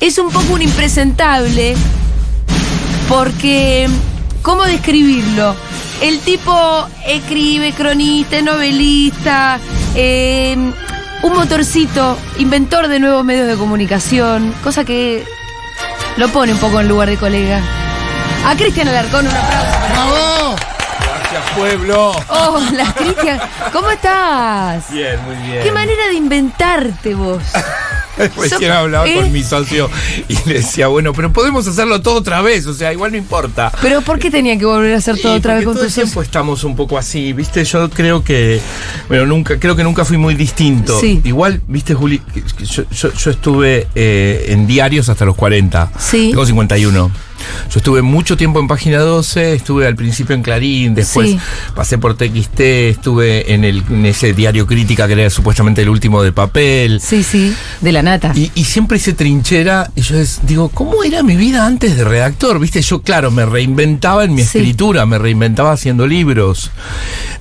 [0.00, 1.74] es un poco un impresentable
[3.08, 3.88] porque,
[4.42, 5.54] ¿cómo describirlo?
[6.00, 9.58] El tipo escribe, cronista, novelista,
[9.94, 10.56] eh,
[11.22, 15.24] un motorcito, inventor de nuevos medios de comunicación, cosa que
[16.16, 17.62] lo pone un poco en lugar de colega.
[18.44, 19.78] A Cristian Alarcón un aplauso.
[19.90, 20.56] ¡Bravo!
[21.00, 22.12] Gracias, pueblo.
[22.28, 23.40] Hola, Cristian.
[23.72, 24.90] ¿Cómo estás?
[24.90, 25.62] Bien, muy bien.
[25.62, 27.42] Qué manera de inventarte vos.
[28.36, 29.14] Recién hablaba ¿Eh?
[29.14, 29.90] con mi socio
[30.28, 33.72] y le decía, bueno, pero podemos hacerlo todo otra vez, o sea, igual no importa.
[33.82, 35.90] Pero ¿por qué tenía que volver a hacer todo otra vez con todo tu el
[35.90, 36.04] socio?
[36.04, 38.60] tiempo estamos un poco así, viste, yo creo que,
[39.08, 40.98] bueno, nunca, creo que nunca fui muy distinto.
[41.00, 41.20] Sí.
[41.24, 42.20] Igual, viste, Juli,
[42.64, 45.92] yo- yo estuve eh, en diarios hasta los 40.
[45.98, 46.28] Sí.
[46.30, 47.10] Tengo 51.
[47.70, 51.38] Yo estuve mucho tiempo en Página 12, estuve al principio en Clarín, después Sí.
[51.74, 52.60] pasé por TXT,
[52.90, 57.00] estuve en, el, en ese diario Crítica que era supuestamente el último de papel.
[57.00, 58.32] Sí, sí, de la nata.
[58.34, 62.04] Y, y siempre hice trinchera y yo es- digo, ¿cómo era mi vida antes de
[62.04, 62.58] redactor?
[62.60, 64.58] Viste, yo claro, me reinventaba en mi Sí.
[64.58, 66.70] escritura, me reinventaba haciendo libros.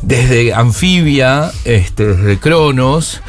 [0.02, 3.22] Desde Anfibia, este, desde Cronos,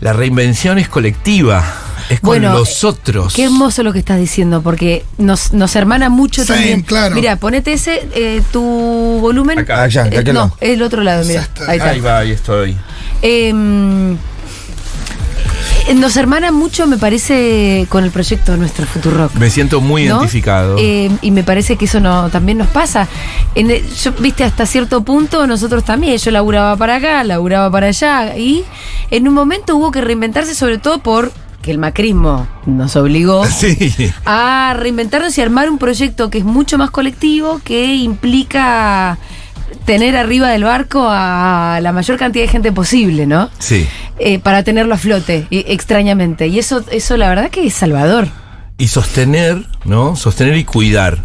[0.00, 1.64] la reinvención es colectiva,
[2.08, 3.34] es con Bueno, los otros.
[3.34, 6.82] Qué hermoso lo que estás diciendo, porque nos, nos hermana mucho Same, también.
[6.82, 7.14] claro.
[7.14, 8.60] Mira, ponete ese, eh, tu
[9.20, 9.58] volumen.
[9.58, 9.82] Acá.
[9.82, 11.46] Allá, Eh, aquel no, el otro lado, mira.
[11.66, 11.78] Ahí.
[11.80, 12.76] Ahí va, ahí estoy.
[13.22, 14.14] Em,
[15.86, 19.34] eh, nos hermana mucho, me parece, con el proyecto de nuestro Futurock.
[19.34, 20.16] Me siento muy ¿no?
[20.16, 20.76] identificado.
[20.78, 23.08] Eh, y me parece que eso no, también nos pasa.
[23.54, 26.18] En el- yo, viste, hasta cierto punto nosotros también.
[26.18, 28.36] Yo laburaba para acá, laburaba para allá.
[28.36, 28.64] Y
[29.10, 33.92] en un momento hubo que reinventarse, sobre todo por que el macrismo nos obligó sí.
[34.24, 39.18] a reinventarnos y armar un proyecto que es mucho más colectivo, que implica
[39.84, 43.50] tener arriba del barco a la mayor cantidad de gente posible, ¿no?
[43.58, 43.86] Sí.
[44.18, 46.46] Eh, para tenerlo a flote, y- extrañamente.
[46.48, 48.28] Y eso, eso la verdad que es salvador.
[48.78, 50.14] y sostener, ¿no?
[50.16, 51.18] Sostener y cuidar.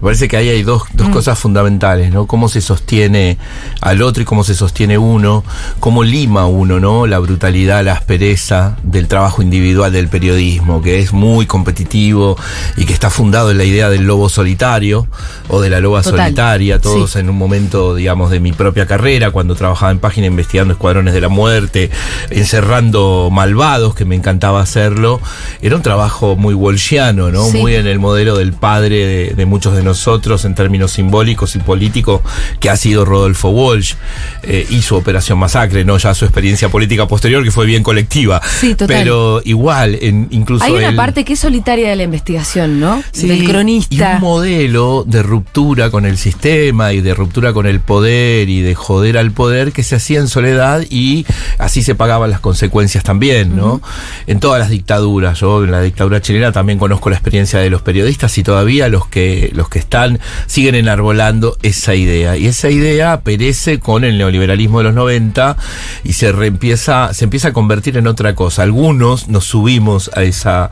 [0.00, 0.96] Me parece que ahí hay dos, Mm.
[0.96, 2.26] dos cosas fundamentales, ¿no?
[2.26, 3.36] Cómo se sostiene
[3.80, 5.44] al otro y cómo se sostiene uno,
[5.80, 7.06] cómo lima uno, ¿no?
[7.06, 12.36] La brutalidad, la aspereza del trabajo individual del periodismo, que es muy competitivo
[12.76, 15.06] y que está fundado en la idea del lobo solitario
[15.48, 16.20] o de la loba Total.
[16.20, 17.18] solitaria, todos Sí.
[17.18, 21.20] en un momento, digamos, de mi propia carrera, cuando trabajaba en página investigando escuadrones de
[21.20, 21.90] la muerte,
[22.30, 25.20] encerrando malvados, que me encantaba hacerlo.
[25.60, 27.44] Era un trabajo muy walshiano, ¿no?
[27.46, 27.58] Sí.
[27.58, 31.58] Muy en el modelo del padre de, de muchos de nosotros en términos simbólicos y
[31.58, 32.20] políticos,
[32.60, 33.94] que ha sido Rodolfo Walsh,
[34.42, 35.98] eh, y su Operación Masacre, ¿no?
[35.98, 38.40] Ya su experiencia política posterior, que fue bien colectiva.
[38.60, 38.88] Sí, total.
[38.88, 43.02] Pero igual, en, incluso Hay una parte que es solitaria de la investigación, ¿no?
[43.12, 44.14] Sí, Del Y cronista.
[44.16, 48.74] un modelo de ruptura con el sistema y de ruptura con el poder y de
[48.74, 51.26] joder al poder que se hacía en soledad y
[51.58, 53.80] así se pagaban las consecuencias también, ¿no?
[54.26, 55.40] En todas las dictaduras.
[55.40, 59.06] Yo en la dictadura chilena también conozco la experiencia de los periodistas y todavía los
[59.08, 62.36] que, los que están siguen enarbolando esa idea.
[62.36, 65.56] Y esa idea perece con el neoliberalismo de los 90
[66.04, 68.62] y se reempieza, se empieza a convertir en otra cosa.
[68.62, 70.70] Algunos nos subimos a esa,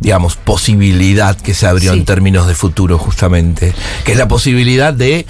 [0.00, 1.98] digamos, posibilidad que se abrió Sí.
[1.98, 5.26] en términos de futuro, justamente, que es la posibilidad de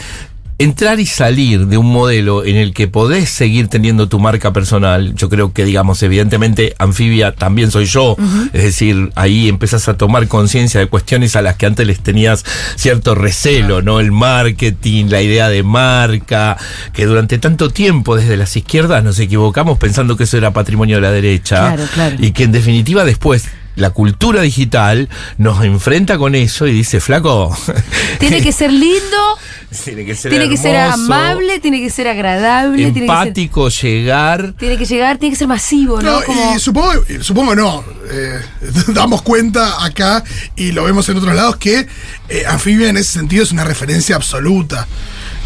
[0.59, 5.15] entrar y salir de un modelo en el que podés seguir teniendo tu marca personal.
[5.17, 8.17] Yo creo que, digamos, evidentemente, anfibia también soy yo.
[8.53, 12.45] Es decir, ahí empezás a tomar conciencia de cuestiones a las que antes les tenías
[12.77, 14.01] cierto recelo, ¿no?
[14.01, 16.57] El marketing, la idea de marca,
[16.93, 21.03] que durante tanto tiempo desde las izquierdas nos equivocamos pensando que eso era patrimonio de
[21.03, 21.75] la derecha.
[21.75, 22.17] Claro, claro.
[22.19, 25.09] Y que en definitiva después la cultura digital
[25.39, 27.57] nos enfrenta con eso y dice, flaco,
[28.19, 29.39] Tiene que ser lindo,
[29.85, 33.69] tiene que ser, tiene que ser amable, tiene que ser agradable, tiene que, ser- empático,
[33.69, 34.55] llegar.
[34.59, 36.21] tiene que llegar, tiene que ser masivo, ¿no?
[36.21, 37.85] No, Como- y supongo, supongo no.
[38.11, 38.41] eh,
[38.89, 40.23] damos cuenta acá
[40.57, 41.87] y lo vemos en otros lados que
[42.29, 44.87] eh, Anfibia en ese sentido es una referencia absoluta.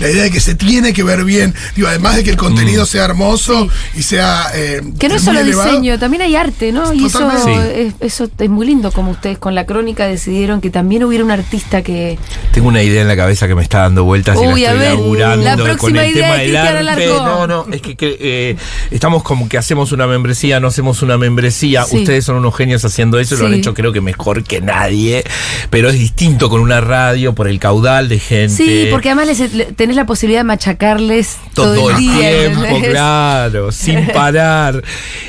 [0.00, 2.86] La idea de que se tiene que ver bien, digo, además de que el contenido
[2.86, 4.46] sea hermoso y sea.
[4.54, 5.68] eh, Que no es solo elevado.
[5.70, 6.92] diseño, también hay arte, ¿no?
[6.92, 7.28] Y eso
[7.74, 11.30] es, eso es muy lindo, como ustedes con la crónica decidieron que también hubiera un
[11.30, 12.18] artista que...
[12.52, 14.78] Tengo una idea en la cabeza que me está dando vueltas y la a estoy
[14.78, 16.46] ver, laburando la con próxima el idea tema de
[16.78, 17.06] del arte.
[17.08, 18.56] No, no, es que, que, eh,
[18.90, 21.84] estamos como que hacemos una membresía, no hacemos una membresía.
[21.84, 21.98] Sí.
[21.98, 23.58] Ustedes son unos genios haciendo eso, y lo han Sí.
[23.58, 25.24] hecho creo que mejor que nadie.
[25.70, 28.54] Pero es distinto con una radio por el caudal de gente.
[28.54, 32.52] Sí, porque además les- le- tenés la posibilidad de machacarles todo, todo, el día.
[32.52, 34.84] tiempo, claro, sin parar.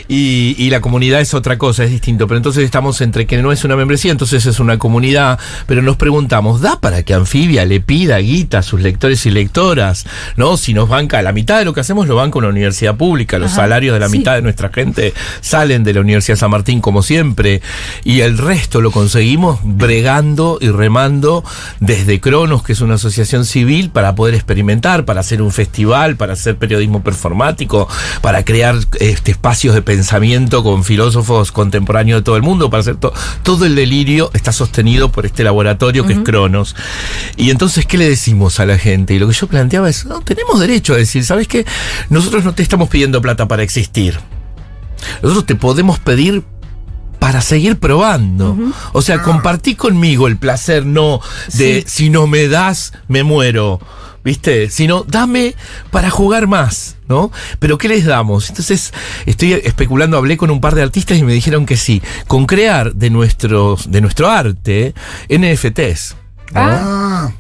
[0.10, 2.28] Y, y la comunidad es otra cosa, es distinto.
[2.28, 5.40] Pero entonces estamos entre que no es una membresía, entonces es una comunidad.
[5.66, 10.06] Pero nos preguntamos, ¿da para que Anfibia le pida guita a sus lectores y lectoras?
[10.36, 10.58] ¿No?
[10.58, 13.54] Si nos banca, la mitad de lo que hacemos lo banca una universidad pública, los
[13.54, 14.18] Ajá, salarios de la sí.
[14.18, 17.62] mitad de nuestra gente salen de la Universidad San Martín como siempre.
[18.04, 21.46] Y el resto lo conseguimos bregando y remando
[21.80, 26.34] desde Cronos, que es una asociación civil, para poder experimentar, para hacer un festival, para
[26.34, 27.88] hacer periodismo performático,
[28.22, 32.96] para crear este, espacios de pensamiento con filósofos contemporáneos de todo el mundo, para hacer
[32.96, 33.14] to-
[33.44, 36.76] todo el delirio está sostenido por este laboratorio que es Cronos.
[37.38, 39.14] Y entonces, ¿qué le decimos a la gente?
[39.14, 41.64] Y lo que yo planteaba es, no, tenemos derecho a decir, ¿sabes qué?
[42.10, 44.20] Nosotros no te estamos pidiendo plata para existir.
[45.22, 46.44] Nosotros te podemos pedir
[47.20, 48.58] para seguir probando.
[48.94, 51.20] O sea, compartí conmigo el placer no
[51.54, 51.84] de Sí.
[52.06, 53.80] si no me das, me muero.
[54.24, 54.70] ¿Viste?
[54.70, 55.56] Sino dame
[55.92, 57.32] para jugar más, ¿no?
[57.60, 58.50] Pero ¿qué les damos?
[58.50, 58.94] Entonces,
[59.26, 62.94] estoy especulando, hablé con un par de artistas y me dijeron que sí, con crear
[62.94, 64.94] de nuestros, de nuestro arte
[65.30, 66.16] NFTs.
[66.54, 66.62] ¿no?
[66.62, 67.32] Ah,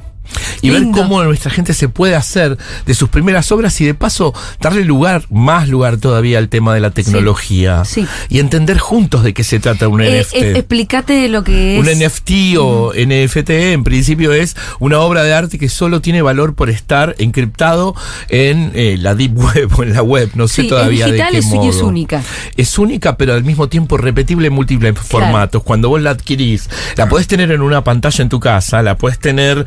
[0.61, 0.97] y ver Lindo.
[1.01, 5.23] cómo nuestra gente se puede hacer de sus primeras obras y de paso darle lugar,
[5.29, 8.05] más lugar todavía al tema de la tecnología Sí.
[8.29, 10.35] y entender juntos de qué se trata un Eh, NFT.
[10.35, 11.81] eh, explícate lo que es.
[11.81, 16.55] Un NFT o NFT en principio es una obra de arte que solo tiene valor
[16.55, 17.95] por estar encriptado
[18.29, 21.27] en eh, la deep web o en la web, no sé Sí, es todavía digital,
[21.27, 21.69] de qué es- y modo.
[21.69, 22.23] es única.
[22.57, 25.63] Es única, pero al mismo tiempo repetible en múltiples formatos.
[25.63, 29.19] Cuando vos la adquirís, la podés tener en una pantalla en tu casa, la podés
[29.19, 29.65] tener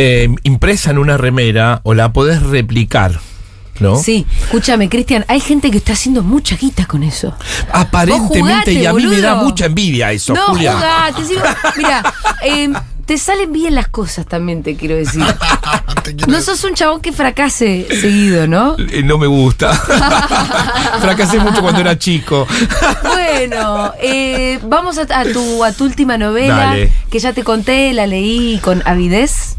[0.00, 3.18] eh, impresa en una remera o la podés replicar.
[3.80, 3.96] ¿No?
[3.96, 7.32] Sí, escúchame, Cristian, hay gente que está haciendo mucha guita con eso.
[7.72, 10.72] Aparentemente, jugate, y a mí me da mucha envidia eso, no, Julia.
[10.72, 11.22] jugate,
[11.76, 12.14] mira,
[12.44, 12.72] eh,
[13.08, 15.24] te salen bien las cosas también, te quiero decir.
[16.04, 18.76] te quiero No sos un chabón que fracase seguido, ¿no?
[18.78, 19.72] Eh, No me gusta.
[21.00, 22.46] Fracasé mucho cuando era chico.
[23.02, 26.92] Bueno, eh, vamos a, a tu, a tu última novela, Dale.
[27.10, 29.56] que ya te conté, la leí con avidez.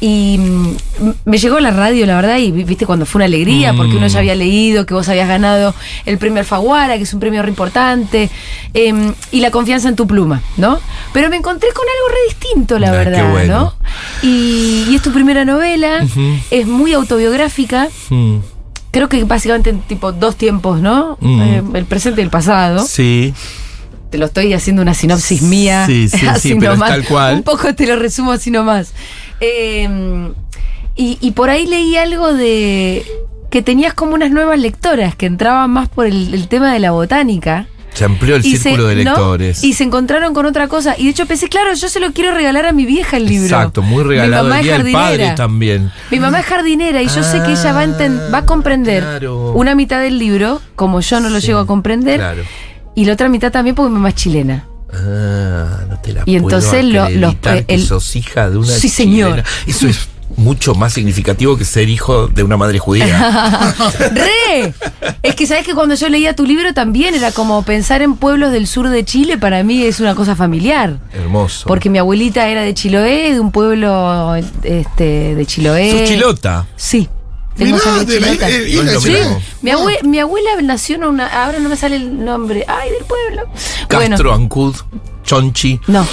[0.00, 0.76] Y mm,
[1.24, 3.96] me llegó a la radio, la verdad, y vi- viste cuando fue una alegría, porque
[3.96, 5.74] uno ya había leído que vos habías ganado
[6.06, 8.30] el premio Alfaguara, que es un premio re importante,
[8.74, 10.78] em, y la confianza en tu pluma, ¿no?
[11.12, 13.58] Pero me encontré con algo re distinto, la Ah, verdad, bueno.
[13.58, 13.74] ¿no?
[14.22, 16.06] Y, y es tu primera novela,
[16.50, 18.36] es muy autobiográfica, Mm,
[18.92, 21.18] creo que básicamente en tipo dos tiempos, ¿no?
[21.20, 21.40] Mm.
[21.42, 23.34] Eh, el presente y el pasado Sí.
[24.10, 25.86] te lo estoy haciendo una sinopsis mía.
[25.86, 27.34] Sí, sí, sí, pero es tal cual.
[27.34, 28.92] Un poco te lo resumo así nomás.
[29.40, 29.88] Eh,
[30.96, 33.04] y, y por ahí leí algo de
[33.50, 36.90] que tenías como unas nuevas lectoras que entraban más por el, el tema de la
[36.90, 37.66] botánica.
[37.94, 39.10] Se amplió el círculo se- de ¿no?
[39.12, 39.64] lectores.
[39.64, 40.94] Y se encontraron con otra cosa.
[40.98, 43.46] Y de hecho pensé, claro, yo se lo quiero regalar a mi vieja el libro.
[43.46, 44.44] Exacto, muy Mi regalado.
[44.44, 45.34] mamá El es día del padre jardinera.
[45.34, 45.90] también.
[46.10, 49.02] Mi mamá es jardinera y yo sé que ella va a, enten- va a comprender
[49.02, 49.52] Ah, Claro.
[49.52, 52.42] una mitad del libro, como yo no lo Sí, llego a comprender, Claro.
[52.94, 54.66] y la otra mitad también porque mi mamá es chilena.
[54.92, 58.68] Ah, no te la Y entonces puedo lo- los- que el- sos hija de una
[58.68, 59.42] Sí, señor.
[59.66, 63.74] Eso es mucho más significativo que ser hijo de una madre judía.
[64.12, 64.72] ¡Re!
[65.22, 68.52] Es que sabes que cuando yo leía tu libro también era como pensar en pueblos
[68.52, 70.98] del sur de Chile, para mí es una cosa familiar.
[71.12, 71.66] Hermoso.
[71.66, 75.90] Porque mi abuelita era de Chiloé, de un pueblo este, de Chiloé.
[75.92, 76.66] sos chilota.
[76.76, 77.08] Sí.
[77.58, 79.12] Tengo Mirá, sangre de la eh, Sí,
[79.62, 81.26] mi, abue- mi abuela nació en una.
[81.26, 82.64] Ahora no me sale el nombre.
[82.68, 83.50] ¡Ay, del pueblo!
[83.88, 84.76] Castro, Ancud,
[85.24, 85.80] Chonchi.
[85.86, 86.06] Bueno, no,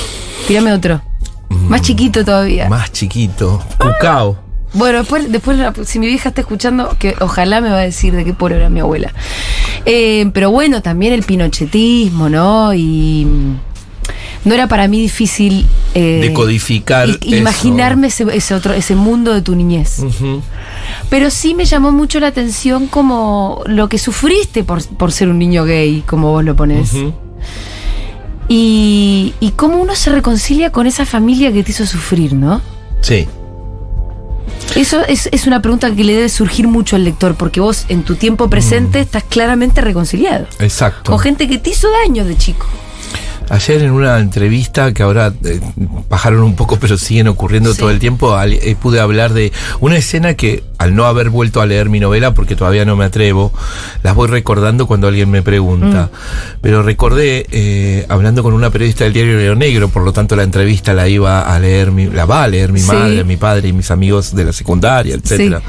[0.48, 1.02] tírame otro.
[1.50, 2.66] Más chiquito todavía.
[2.66, 2.70] Mm.
[2.70, 3.64] Más chiquito.
[3.78, 4.38] Cucao.
[4.74, 5.58] Bueno, después, después
[5.88, 8.70] si mi vieja está escuchando, que ojalá me va a decir de qué pueblo era
[8.70, 9.14] mi abuela.
[9.86, 12.74] Eh, pero bueno, también el pinochetismo, ¿no?
[12.74, 13.56] Y mm,
[14.46, 17.18] no era para mí difícil eh, Decodificar eso.
[17.22, 20.02] imaginarme ese, ese otro, ese mundo de tu niñez.
[21.10, 25.40] Pero sí me llamó mucho la atención como lo que sufriste por, por ser un
[25.40, 26.94] niño gay, como vos lo ponés.
[26.94, 27.14] Ujú.
[28.48, 32.62] y, y cómo uno se reconcilia con esa familia que te hizo sufrir, ¿no?
[33.02, 33.28] Sí.
[34.76, 38.04] Eso es, es una pregunta que le debe surgir mucho al lector, porque vos en
[38.04, 40.48] tu tiempo presente estás claramente reconciliado.
[40.60, 41.12] Exacto.
[41.12, 42.66] Con gente que te hizo daño de chico.
[43.50, 45.60] Ayer en una entrevista que ahora eh,
[46.10, 47.80] bajaron un poco pero siguen ocurriendo Sí.
[47.80, 51.62] todo el tiempo, al- eh, pude hablar de una escena que al no haber vuelto
[51.62, 53.54] a leer mi novela, porque todavía no me atrevo,
[54.04, 56.10] las voy recordando cuando alguien me pregunta.
[56.12, 56.58] Mm.
[56.62, 60.44] Pero recordé, eh, hablando con una periodista del diario Río Negro, por lo tanto la
[60.44, 62.88] entrevista la iba a leer, mi, la va a leer mi Sí.
[62.88, 65.62] madre, mi padre y mis amigos de la secundaria, etcétera.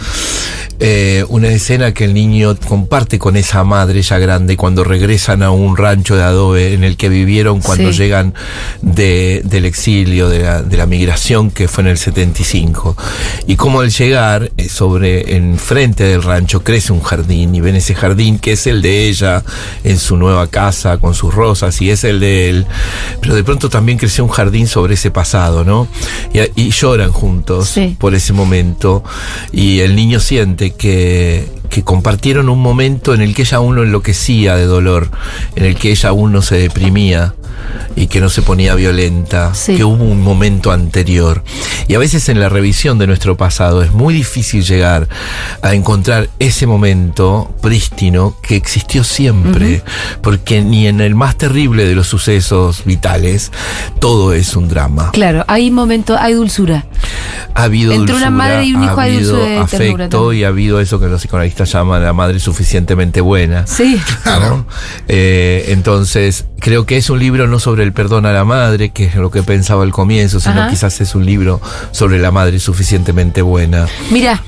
[0.78, 5.50] Eh, una escena que el niño comparte con esa madre ya grande cuando regresan a
[5.50, 7.98] un rancho de adobe en el que vivieron cuando Sí.
[7.98, 8.34] llegan
[8.82, 12.96] de- del exilio, de la, de la migración que fue en el 75.
[13.46, 17.94] Y como al llegar eh, sobre, enfrente del rancho, crece un jardín y ven ese
[17.94, 19.42] jardín que es el de ella
[19.84, 22.66] en su nueva casa con sus rosas y es el de él.
[23.20, 25.88] Pero de pronto también creció un jardín sobre ese pasado, ¿no?
[26.32, 27.96] Y, y lloran juntos Sí.
[27.98, 29.02] por ese momento
[29.52, 33.82] y el niño siente que, que compartieron un momento en el que ella aún no
[33.82, 35.10] enloquecía de dolor,
[35.56, 37.34] en el que ella aún no se deprimía
[37.94, 39.76] y que no se ponía violenta, Sí.
[39.76, 41.42] que hubo un momento anterior.
[41.88, 45.08] Y a veces en la revisión de nuestro pasado es muy difícil llegar
[45.62, 49.82] a encontrar ese momento prístino que existió siempre,
[50.22, 53.52] porque ni en el más terrible de los sucesos vitales
[54.00, 55.10] todo es un drama.
[55.12, 56.86] Claro, hay momento, hay dulzura.
[57.54, 60.32] Ha habido Entre una dulzura, madre y un hijo ha hay habido dulzura de afecto
[60.34, 63.66] y ha habido eso que los psicoanalistas llaman la madre suficientemente buena.
[63.66, 63.98] Sí.
[64.26, 64.66] ¿no?
[65.08, 69.04] Eh, entonces, creo que es un libro no sobre el perdón a la madre, que
[69.06, 70.70] es lo que pensaba al comienzo, sino Ajá.
[70.70, 71.60] quizás es un libro
[71.92, 73.86] sobre la madre suficientemente buena.
[74.10, 74.42] Mira,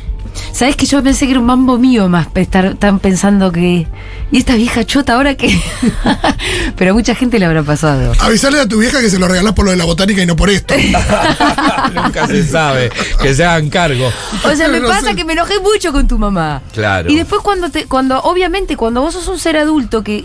[0.52, 3.86] ¿sabes que yo pensé que era un mambo mío más estar tan pensando que.
[4.30, 5.58] ¿Y esta vieja chota ahora que.?
[6.76, 8.12] Pero a mucha gente le habrá pasado.
[8.20, 10.36] Avisarle a tu vieja que se lo regalás por lo de la botánica y no
[10.36, 10.74] por esto.
[11.94, 12.90] Nunca se sabe,
[13.20, 14.10] que se hagan cargo.
[14.44, 15.16] O sea, me No pasa sé.
[15.16, 16.62] que me enojé mucho con tu mamá.
[16.72, 17.10] Claro.
[17.10, 20.24] Y después cuando te, cuando, obviamente, cuando vos sos un ser adulto que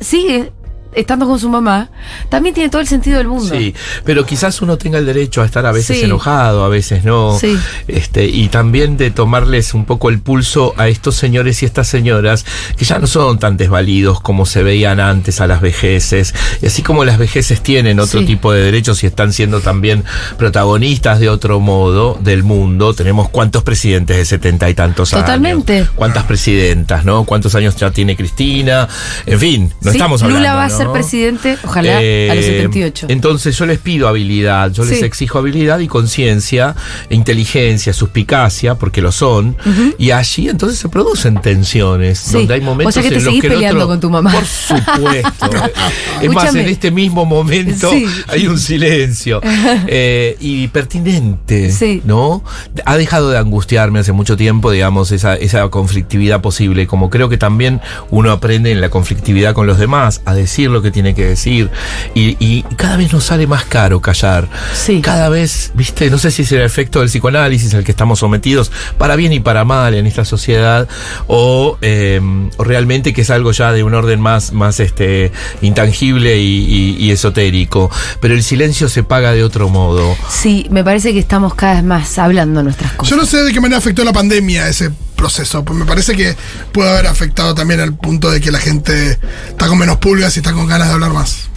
[0.00, 0.52] sigue
[0.92, 1.90] estando con su mamá,
[2.28, 3.54] también tiene todo el sentido del mundo.
[3.54, 6.04] Sí, pero quizás uno tenga el derecho a estar a veces Sí.
[6.04, 7.38] enojado, a veces no.
[7.38, 7.56] Sí.
[7.86, 12.44] Este, y también de tomarles un poco el pulso a estos señores y estas señoras
[12.76, 16.34] que ya no son tan desvalidos como se veían antes a las vejeces.
[16.62, 18.26] Y así como las vejeces tienen otro Sí.
[18.26, 20.04] tipo de derechos y están siendo también
[20.38, 25.78] protagonistas de otro modo del mundo, tenemos cuántos presidentes de setenta y tantos Totalmente.
[25.78, 25.90] años.
[25.94, 27.24] Cuántas presidentas, ¿no?
[27.24, 28.88] ¿Cuántos años ya tiene Cristina?
[29.26, 30.40] En fin, no estamos hablando.
[30.40, 33.06] Lula va ser presidente, ojalá, a los Eh, 78.
[33.10, 35.04] Entonces yo les pido habilidad, yo les Sí.
[35.04, 36.74] exijo habilidad y conciencia,
[37.10, 39.56] e inteligencia, suspicacia, porque lo son,
[39.98, 42.32] y allí entonces se producen tensiones, Sí.
[42.34, 44.10] donde hay momentos O sea que te en los que el peleando otro- con tu
[44.10, 44.32] mamá.
[44.32, 45.50] Por supuesto.
[46.22, 48.06] es más, en este mismo momento Sí.
[48.28, 49.40] hay un silencio
[49.86, 52.02] eh, y pertinente, Sí.
[52.04, 52.42] ¿no?
[52.84, 57.36] Ha dejado de angustiarme hace mucho tiempo, digamos, esa, esa conflictividad posible, como creo que
[57.38, 57.80] también
[58.10, 61.70] uno aprende en la conflictividad con los demás a decir lo que tiene que decir
[62.14, 64.48] y, y cada vez nos sale más caro callar.
[64.74, 65.00] Sí.
[65.02, 68.70] Cada vez, viste, no sé si es el efecto del psicoanálisis al que estamos sometidos,
[68.98, 70.88] para bien y para mal en esta sociedad,
[71.26, 72.20] o, eh,
[72.56, 75.32] o realmente que es algo ya de un orden más, más este,
[75.62, 77.90] intangible y, y- y esotérico.
[78.20, 80.16] Pero el silencio se paga de otro modo.
[80.30, 83.10] Sí, me parece que estamos cada vez más hablando nuestras cosas.
[83.10, 85.62] Yo no sé de qué manera afectó la pandemia ese proceso.
[85.64, 86.34] Pues me parece que
[86.72, 90.40] puede haber afectado también al punto de que la gente está con menos pulgas y
[90.40, 91.50] está con ganas de hablar más.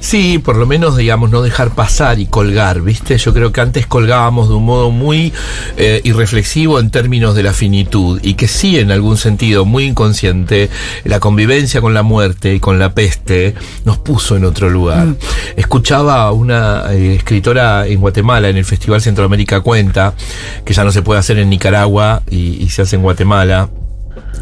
[0.00, 3.18] Sí, por lo menos, digamos, no dejar pasar y colgar, ¿viste?
[3.18, 5.32] Yo creo que antes colgábamos de un modo muy
[5.76, 10.70] eh, irreflexivo en términos de la finitud y que sí, en algún sentido muy inconsciente,
[11.04, 13.54] la convivencia con la muerte y con la peste
[13.84, 15.08] nos puso en otro lugar.
[15.56, 20.14] Escuchaba a una eh, escritora en Guatemala, en el Festival Centroamérica Cuenta,
[20.64, 23.68] que ya no se puede hacer en Nicaragua y, y se hace en Guatemala.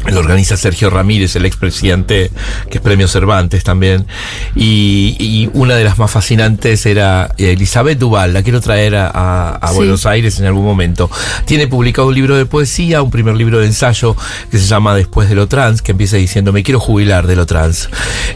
[0.05, 2.31] Lo organiza Sergio Ramírez, el expresidente,
[2.69, 4.05] que es premio Cervantes también.
[4.55, 9.07] Y, y una de las más fascinantes era eh, Elizabeth Duval, la quiero traer a,
[9.13, 9.75] a- a Sí.
[9.75, 11.09] Buenos Aires en algún momento.
[11.45, 14.15] Tiene publicado un libro de poesía, un primer libro de ensayo
[14.49, 17.45] que se llama Después de lo trans, que empieza diciendo me quiero jubilar de lo
[17.45, 17.89] trans.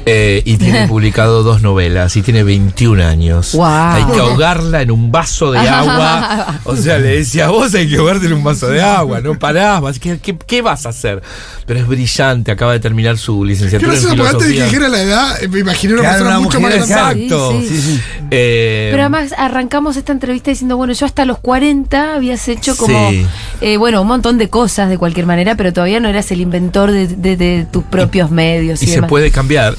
[0.05, 3.53] Eh, y tiene publicado dos novelas y tiene 21 años.
[3.53, 3.95] Guau.
[3.95, 6.59] Hay que ahogarla en un vaso de agua.
[6.65, 9.79] O sea, le decía, vos hay que ahogarte en un vaso de agua, no parás,
[9.81, 11.21] vas- ¿qué, qué, qué vas a hacer?
[11.71, 14.79] Pero es brillante, acaba de terminar su licenciatura en gracioso, porque antes de que filosofía.
[14.81, 17.23] dijera la edad, eh, me imaginé una Claro, persona una mucho más grande.
[17.23, 17.61] Exacto.
[17.61, 18.01] Sí, sí.
[18.29, 23.09] Eh, Pero además arrancamos esta entrevista diciendo, bueno, yo hasta los 40 habías hecho como,
[23.11, 23.25] Sí.
[23.61, 26.91] eh, bueno, un montón de cosas de cualquier manera, pero todavía no eras el inventor
[26.91, 28.81] de, de- de tus propios medios.
[28.81, 29.09] Y, y se demás.
[29.09, 29.77] puede cambiar.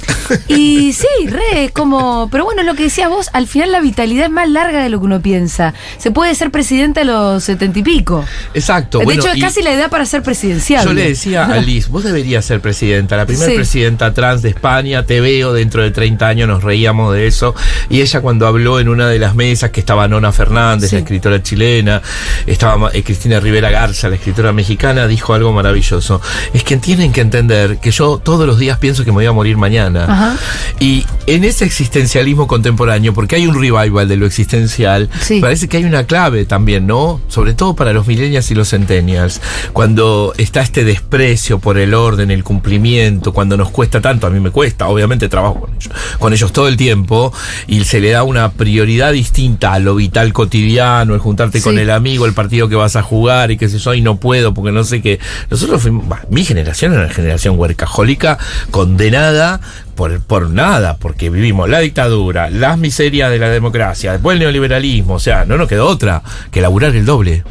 [0.48, 4.30] Y sí, re, como, pero bueno, lo que decías vos, al final la vitalidad es
[4.32, 5.74] más larga de lo que uno piensa.
[5.98, 8.24] Se puede ser presidente a los setenta y pico.
[8.54, 9.00] Exacto.
[9.00, 10.86] de bueno, hecho, es casi la edad para ser presidencial.
[10.86, 13.54] Yo le decía a Liz, vos deberías ser presidenta, la primera Sí.
[13.56, 17.54] presidenta trans de España, te veo dentro de 30 años, nos reíamos de eso.
[17.90, 20.96] Y ella cuando habló en una de las mesas que estaba Nona Fernández, Sí.
[20.96, 22.02] la escritora chilena,
[22.46, 26.20] estaba eh, Cristina Rivera Garza, la escritora mexicana, dijo algo maravilloso.
[26.52, 29.32] Es que tienen que entender que yo todos los días pienso que me voy a
[29.32, 30.04] morir mañana.
[30.04, 30.36] Ajá.
[30.80, 35.40] Y en ese existencialismo contemporáneo, porque hay un revival de lo existencial, Sí.
[35.40, 37.20] parece que hay una clave también, ¿no?
[37.28, 39.40] Sobre todo para los millennials y los centennials,
[39.72, 44.40] cuando está este desprecio por el orden, el cumplimiento, cuando nos cuesta tanto, a mí
[44.40, 47.32] me cuesta, obviamente trabajo con ellos, con ellos todo el tiempo,
[47.68, 51.90] y se le da una prioridad distinta a lo vital cotidiano, el juntarte con el
[51.90, 54.72] amigo, el partido que vas a jugar y qué sé yo, y no puedo porque
[54.72, 55.20] no sé qué.
[55.50, 58.38] Nosotros fuimos, bah, mi generación era una generación huercajólica
[58.72, 59.60] condenada
[59.94, 65.14] por, por nada, porque vivimos la dictadura, las miserias de la democracia, después el neoliberalismo,
[65.14, 67.44] o sea, no nos quedó otra que laburar el doble.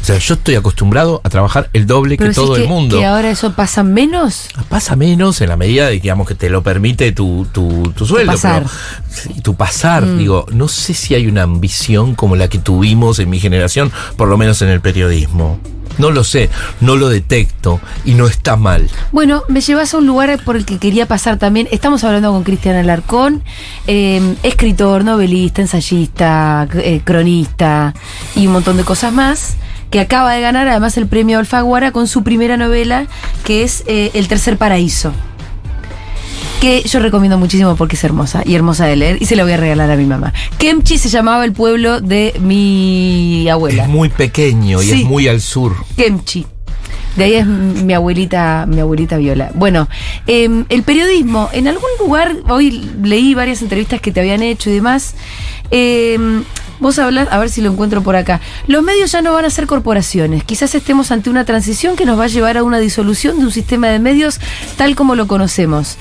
[0.00, 2.98] O sea, yo estoy acostumbrado a trabar el doble Pero que todo que, el mundo.
[2.98, 4.48] que ahora eso pasa menos.
[4.68, 8.06] Pasa menos en la medida de que, digamos, que te lo permite tu, tu, tu
[8.06, 8.32] sueldo.
[8.32, 8.64] pasar.
[9.24, 10.16] pero- tu pasar.
[10.16, 14.28] Digo, no sé si hay una ambición como la que tuvimos en mi generación, por
[14.28, 15.58] lo menos en el periodismo.
[15.98, 16.48] No lo sé,
[16.80, 18.88] no lo detecto y no está mal.
[19.12, 21.68] Bueno, me llevas a un lugar por el que quería pasar también.
[21.72, 23.42] Estamos hablando con Cristian Alarcón,
[23.86, 27.92] eh, escritor, novelista, ensayista, eh, cronista
[28.34, 29.56] y un montón de cosas más,
[29.90, 33.06] que acaba de ganar además el premio Alfaguara con su primera novela,
[33.44, 35.12] que es eh, El Tercer Paraíso.
[36.60, 39.52] Que yo recomiendo muchísimo porque es hermosa y hermosa de leer y se la voy
[39.52, 40.34] a regalar a mi mamá.
[40.58, 43.84] Kemchi se llamaba el pueblo de mi abuela.
[43.84, 45.00] Es muy pequeño y Sí.
[45.02, 45.74] es muy al sur.
[45.96, 46.46] Kemchi.
[47.16, 49.50] De ahí es mi abuelita, mi abuelita Viola.
[49.54, 49.88] Bueno,
[50.26, 54.74] eh, el periodismo, en algún lugar, hoy leí varias entrevistas que te habían hecho y
[54.74, 55.14] demás.
[55.72, 56.18] eh,
[56.80, 58.40] vos hablas, a ver si lo encuentro por acá.
[58.66, 60.42] Los medios ya no van a ser corporaciones.
[60.44, 63.52] Quizás estemos ante una transición que nos va a llevar a una disolución de un
[63.52, 64.40] sistema de medios
[64.76, 65.96] tal como lo conocemos.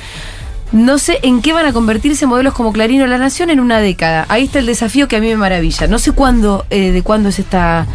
[0.71, 3.79] No sé en qué van a convertirse modelos como Clarín o La Nación en una
[3.79, 4.27] década.
[4.29, 5.87] Ahí está el desafío que a mí me maravilla.
[5.87, 7.87] No sé cuándo, eh, de cuándo es esta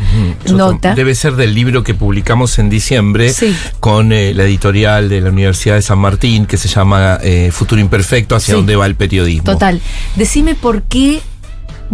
[0.53, 0.93] nota.
[0.97, 3.55] Debe ser del libro que publicamos en diciembre Sí.
[3.79, 7.81] con eh, la editorial de la Universidad de San Martín que se llama eh, Futuro
[7.81, 8.57] Imperfecto, hacia Sí.
[8.57, 9.45] dónde va el periodismo.
[9.53, 9.81] Total.
[10.17, 11.21] Decime por qué.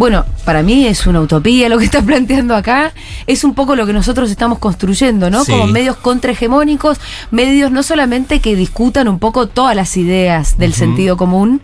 [0.01, 2.91] Bueno, para mí es una utopía lo que estás planteando acá.
[3.27, 5.45] Es un poco lo que nosotros estamos construyendo, ¿no?
[5.45, 5.51] Sí.
[5.51, 11.17] Como medios contrahegemónicos, medios no solamente que discutan un poco todas las ideas del sentido
[11.17, 11.61] común,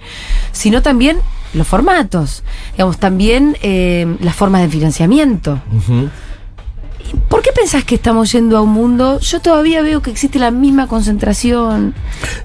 [0.52, 1.18] sino también
[1.56, 5.60] los formatos, digamos, también eh, las formas de financiamiento.
[7.30, 9.20] ¿Por qué pensás que estamos yendo a un mundo?
[9.20, 11.96] Yo todavía veo que existe la misma concentración.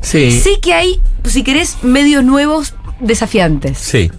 [0.00, 0.40] Sí.
[0.40, 2.72] Sí que hay, si querés, medios nuevos
[3.02, 3.78] desafiantes.
[3.78, 4.11] Sí.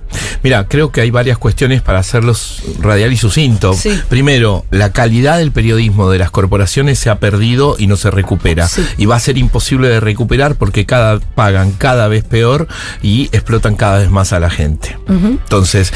[0.43, 3.73] Mira, creo que hay varias cuestiones para hacerlos radial y sucinto.
[3.73, 3.99] Sí.
[4.09, 8.67] Primero, la calidad del periodismo de las corporaciones se ha perdido y no se recupera.
[8.67, 8.85] Sí.
[8.97, 12.67] Y va a ser imposible de recuperar porque cada pagan cada vez peor
[13.01, 14.97] y explotan cada vez más a la gente.
[15.07, 15.93] Entonces,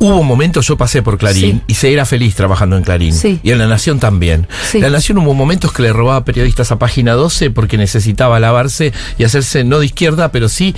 [0.00, 1.62] hubo momentos, yo pasé por Clarín Sí.
[1.68, 3.12] y se era feliz trabajando en Clarín.
[3.14, 3.38] Sí.
[3.42, 4.48] Y en La Nación también.
[4.68, 4.80] Sí.
[4.80, 9.24] La Nación hubo momentos que le robaba periodistas a página 12 porque necesitaba lavarse y
[9.24, 10.74] hacerse no de izquierda, pero sí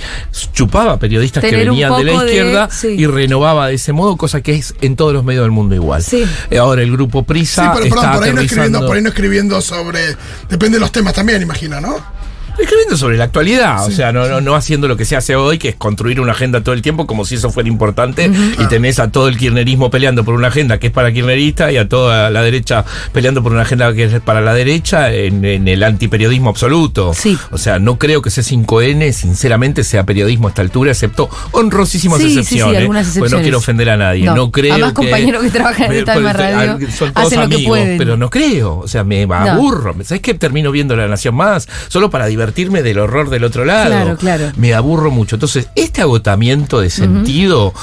[0.53, 2.87] chupaba periodistas que Tener venían de la de- izquierda sí.
[2.97, 6.03] y renovaba de ese modo, cosa que es en todos los medios del mundo igual.
[6.03, 6.23] Sí.
[6.51, 9.01] Eh, Ahora el grupo Sí, Prisa pero está perdón, por ahí, no escribiendo, por ahí
[9.01, 9.99] no escribiendo sobre.
[10.49, 11.95] Depende de los temas también, imagino, ¿no?
[12.57, 15.57] Escribiendo sobre la actualidad, o sea, no, no, no haciendo lo que se hace hoy,
[15.57, 18.99] que es construir una agenda todo el tiempo como si eso fuera importante, y tenés
[18.99, 22.29] a todo el kirchnerismo peleando por una agenda que es para kirchnerista y a toda
[22.29, 26.49] la derecha peleando por una agenda que es para la derecha en, en el antiperiodismo
[26.51, 27.13] absoluto.
[27.15, 27.37] Sí.
[27.51, 32.25] O sea, no creo que C5N, sinceramente, sea periodismo a esta altura, excepto honrosísimas Sí,
[32.25, 32.77] sí, sí, excepciones.
[32.77, 33.43] algunas Porque no excepciones.
[33.45, 34.25] quiero ofender a nadie.
[34.25, 34.35] No.
[34.35, 34.95] No, creo Además, que.
[34.95, 38.77] compañeros que trabajan en esta pues, radio Son todos amigos, pero no creo.
[38.77, 39.95] O sea, me aburro.
[40.03, 40.33] ¿Sabes qué?
[40.35, 43.89] Termino viendo La Nación Más solo para divertirme del horror del otro lado.
[43.89, 44.51] Claro, claro.
[44.57, 45.35] Me aburro mucho.
[45.37, 47.73] Entonces, este agotamiento de sentido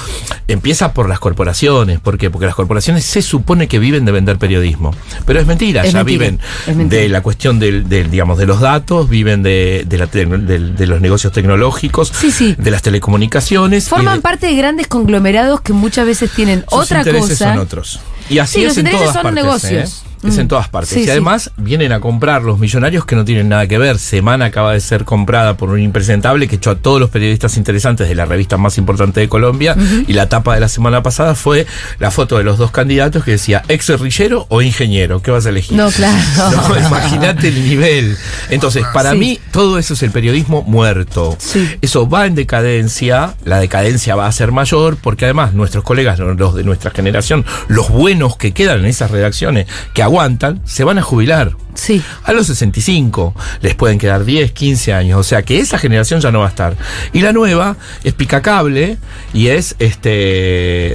[0.47, 1.99] empieza por las corporaciones.
[1.99, 2.29] ¿Por qué?
[2.29, 4.93] Porque las corporaciones se supone que viven de vender periodismo.
[5.25, 5.83] Pero es mentira.
[5.83, 9.41] Es ya mentira, viven es de la cuestión del, del, digamos, de los datos, viven
[9.43, 12.55] de, de, la del- de los negocios tecnológicos, Sí, sí.
[12.57, 13.87] de las telecomunicaciones.
[13.89, 17.49] Forman de- parte de grandes conglomerados que muchas veces tienen sus otra intereses cosa.
[17.53, 17.99] son otros.
[18.29, 19.43] Y así Sí, los es en intereses todas son partes.
[19.43, 20.03] negocios.
[20.05, 20.10] ¿eh?
[20.23, 20.41] Es Mm.
[20.41, 20.89] en todas partes.
[20.91, 21.09] Sí, y sí.
[21.09, 23.97] además vienen a comprar los millonarios que no tienen nada que ver.
[23.97, 28.07] Semana acaba de ser comprada por un impresentable que echó a todos los periodistas interesantes
[28.07, 29.75] de la revista más importante de Colombia.
[30.07, 31.65] Y la tapa de la semana pasada fue
[31.99, 35.21] la foto de los dos candidatos que decía ex guerrillero o ingeniero.
[35.21, 35.77] ¿Qué vas a elegir?
[35.77, 36.17] No, claro.
[36.51, 38.15] No, Imagínate el nivel.
[38.49, 39.17] Entonces, para Sí.
[39.17, 41.35] mí, todo eso es el periodismo muerto.
[41.39, 41.67] Sí.
[41.81, 46.55] Eso va en decadencia, la decadencia va a ser mayor, porque además nuestros colegas, los
[46.55, 51.01] de nuestra generación, los buenos que quedan en esas redacciones, que aguantan, se van a
[51.01, 51.53] jubilar.
[51.73, 52.03] Sí.
[52.25, 56.29] A los 65 les pueden quedar 10, 15 años, o sea que esa generación ya
[56.29, 56.75] no va a estar.
[57.13, 58.97] Y la nueva es picacable
[59.33, 60.09] y es este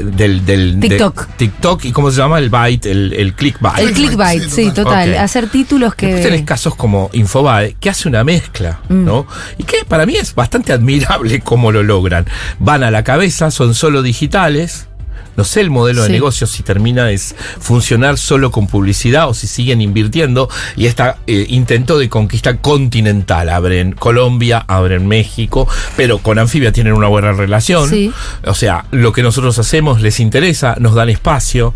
[0.05, 1.29] del, del de- TikTok.
[1.39, 3.79] TikTok y cómo se llama el byte, el, el clickbait.
[3.89, 5.17] El clickbait, Sí, sí, total.
[5.17, 6.45] Hacer títulos Después tenés que.
[6.45, 9.05] casos como Infobae, que hace una mezcla, Mm.
[9.05, 9.27] ¿no?
[9.57, 12.27] Y que para mí es bastante admirable cómo lo logran.
[12.59, 14.89] Van a la cabeza, son solo digitales,
[15.37, 19.47] no sé el modelo de negocio si termina es funcionar solo con publicidad o si
[19.47, 20.49] siguen invirtiendo.
[20.77, 23.49] Y esta eh, intento de conquista continental.
[23.49, 27.89] Abren Colombia abren México pero con Anfibia tienen una buena relación.
[27.89, 28.13] Sí.
[28.45, 31.73] o sea lo que nosotros hacemos les interesa nos dan espacio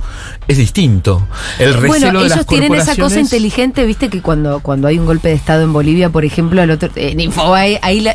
[0.51, 1.27] es distinto
[1.59, 4.99] el recelo Bueno, de las ellos tienen esa cosa inteligente, viste, que cuando, cuando hay
[4.99, 8.15] un golpe de Estado en Bolivia, por ejemplo, el otro, en Infobae, ahí, la-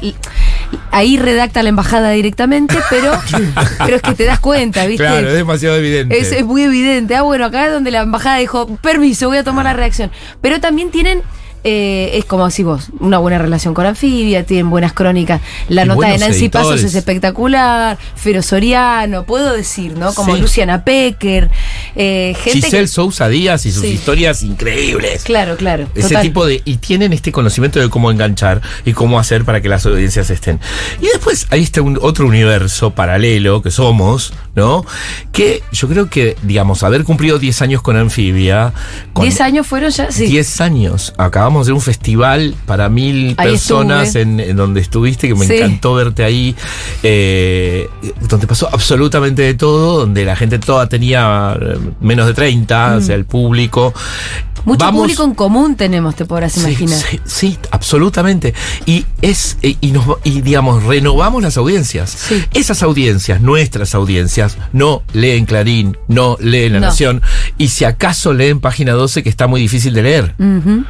[0.92, 3.12] ahí redacta la embajada directamente, pero,
[3.86, 5.04] pero es que te das cuenta, viste.
[5.06, 7.16] claro es demasiado evidente Es, es muy evidente.
[7.16, 10.12] Ah, bueno, acá es donde la embajada dijo, permiso, voy a tomar la reacción.
[10.42, 11.22] Pero también tienen,
[11.68, 15.42] eh, es como decís vos, una buena relación con Anfibia, tienen buenas crónicas.
[15.68, 20.14] La Y nota de Nancy Pasos es espectacular, Fero Soriano, puedo decir, ¿no?
[20.14, 20.42] Como Sí.
[20.42, 21.50] Luciana Pecker,
[21.96, 23.88] eh, gente Giselle que- Sousa Díaz y sus Sí.
[23.90, 25.88] historias increíbles Claro, claro.
[25.96, 26.22] Ese total.
[26.22, 26.62] tipo de.
[26.66, 30.60] Y tienen este conocimiento de cómo enganchar y cómo hacer para que las audiencias estén.
[31.02, 34.86] Y después hay este un- otro universo paralelo que somos, ¿no?
[35.32, 38.72] Que yo creo que, digamos, haber cumplido 10 años con Anfibia.
[39.14, 40.28] Con 10 años fueron ya, sí.
[40.28, 41.14] 10 años.
[41.18, 45.56] Acabamos de un festival para mil Ahí personas en, en donde estuviste, que me Sí.
[45.56, 46.56] encantó verte ahí.
[47.04, 47.90] eh,
[48.30, 53.02] donde pasó absolutamente de todo, donde la gente toda tenía eh, menos de 30, o
[53.02, 53.94] sea, el público.
[53.96, 54.56] Mm.
[54.66, 56.98] Mucho Vamos- público en común tenemos, te podrás imaginar.
[56.98, 58.56] Sí, sí, absolutamente.
[58.88, 62.10] Y es y, y nos y digamos renovamos las audiencias.
[62.10, 62.44] Sí.
[62.52, 66.86] Esas audiencias, nuestras audiencias, no leen Clarín, no leen La No.
[66.88, 67.22] Nación
[67.60, 70.34] y si acaso leen Página 12 que está muy difícil de leer.
[70.40, 70.84] Ujú.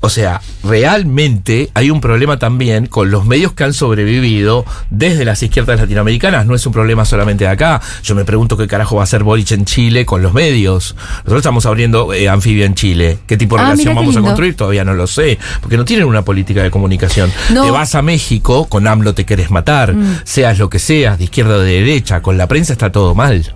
[0.00, 5.42] O sea, realmente hay un problema también con los medios que han sobrevivido desde las
[5.42, 6.46] izquierdas latinoamericanas.
[6.46, 7.80] No es un problema solamente de acá.
[8.02, 10.94] Yo me pregunto qué carajo va a hacer Boric en Chile con los medios.
[11.18, 13.18] Nosotros estamos abriendo eh, Anfibia en Chile.
[13.26, 14.56] ¿Qué tipo de Ah, relación vamos a construir?
[14.56, 15.38] Todavía no lo sé.
[15.60, 17.32] Porque no tienen una política de comunicación.
[17.50, 17.64] No.
[17.64, 19.94] Te vas a México, con AMLO te querés matar.
[19.94, 20.20] Mm.
[20.24, 22.20] Seas lo que seas, de izquierda o de derecha.
[22.22, 23.54] Con la prensa está todo mal.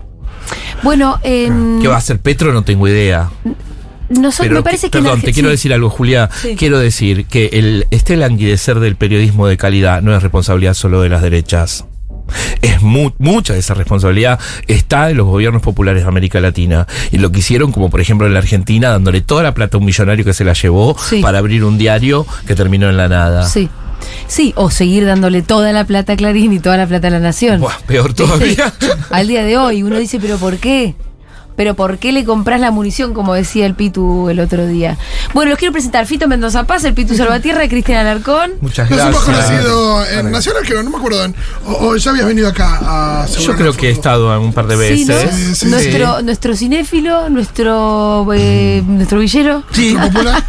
[0.82, 2.52] Bueno, em, ¿Qué va a hacer Petro?
[2.52, 3.30] No tengo idea.
[4.20, 4.98] Nosotros, me parece que...
[4.98, 6.29] perdón, te quiero decir algo, Julia.
[6.42, 6.57] Sí.
[6.57, 11.09] Quiero decir que el, este languidecer del periodismo de calidad no es responsabilidad solo de
[11.09, 11.85] las derechas.
[12.62, 16.87] Es mu- mucha de esa responsabilidad está en los gobiernos populares de América Latina.
[17.12, 19.81] Y lo que hicieron, como por ejemplo en la Argentina, dándole toda la plata a
[19.81, 21.20] un millonario que se la llevó Sí.
[21.20, 23.46] para abrir un diario que terminó en la nada.
[23.46, 23.68] Sí.
[24.27, 27.20] Sí, o seguir dándole toda la plata a Clarín y toda la plata a la
[27.20, 27.61] Nación.
[27.61, 28.72] Buah, peor todavía.
[29.11, 30.94] Al día de hoy, uno dice, ¿pero por qué?
[31.56, 34.98] ¿Pero por qué le compras la munición, como decía el Pitu el otro día?
[35.34, 36.04] Bueno, los quiero presentar.
[36.06, 38.52] Fito Mendoza Paz, el Pitu Salvatierra, Cristian Alarcón.
[38.60, 39.46] Muchas Nos hemos gracias.
[39.62, 41.32] conocido en Nacional, creo, no me acuerdo.
[41.66, 42.78] O, o ya habías venido acá
[43.22, 45.26] a Yo creo que he estado un par de Sí, veces.
[45.26, 45.36] ¿no?
[45.38, 49.62] Sí, sí, nuestro, nuestro cinéfilo, nuestro, eh, nuestro villero.
[49.72, 49.96] Sí.
[50.00, 50.42] Popular.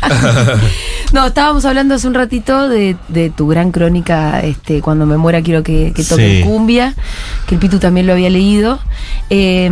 [1.13, 5.41] No, estábamos hablando hace un ratito de, de tu gran crónica, este, cuando me muera
[5.43, 6.43] quiero que, que toque Sí.
[6.43, 6.95] cumbia,
[7.45, 8.79] que el Pitu también lo había leído.
[9.29, 9.69] Eh,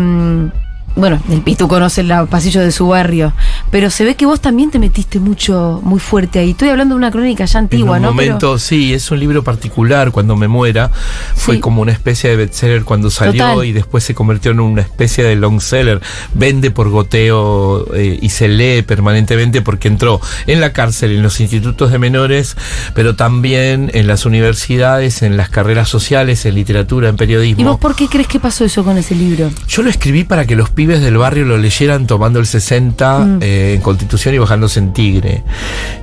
[0.96, 3.34] bueno, el Pitu conoce el pasillo de su barrio,
[3.72, 6.52] pero se ve que vos también te metiste mucho, muy fuerte ahí.
[6.52, 8.16] Estoy hablando de una crónica ya antigua, en un ¿no?
[8.18, 10.12] Pero- momento, sí, es un libro particular.
[10.12, 10.92] Cuando me muera,
[11.36, 11.62] fue Sí.
[11.62, 13.66] como una especie de bestseller cuando salió Total.
[13.66, 16.02] y después se convirtió en una especie de long seller.
[16.34, 21.40] Vende por goteo eh, y se lee permanentemente porque entró en la cárcel, en los
[21.40, 22.56] institutos de menores,
[22.94, 27.62] pero también en las universidades, en las carreras sociales, en literatura, en periodismo.
[27.62, 29.50] ¿Y vos por qué crees que pasó eso con ese libro?
[29.68, 33.40] Yo lo escribí para que los pibes del barrio lo leyeran tomando el 60 Mm.
[33.42, 35.44] eh, en Constitución y bajándose en Tigre.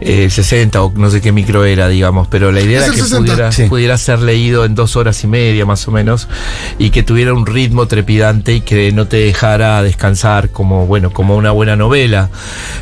[0.00, 2.94] Eh, el 60 o no sé qué micro era, digamos, pero la idea Es era
[2.94, 3.18] que 60.
[3.32, 3.62] pudiera, Sí.
[3.64, 6.28] pudiera ser leído en dos horas y media más o menos
[6.78, 11.36] y que tuviera un ritmo trepidante y que no te dejara descansar como, bueno, como
[11.36, 12.30] una buena novela.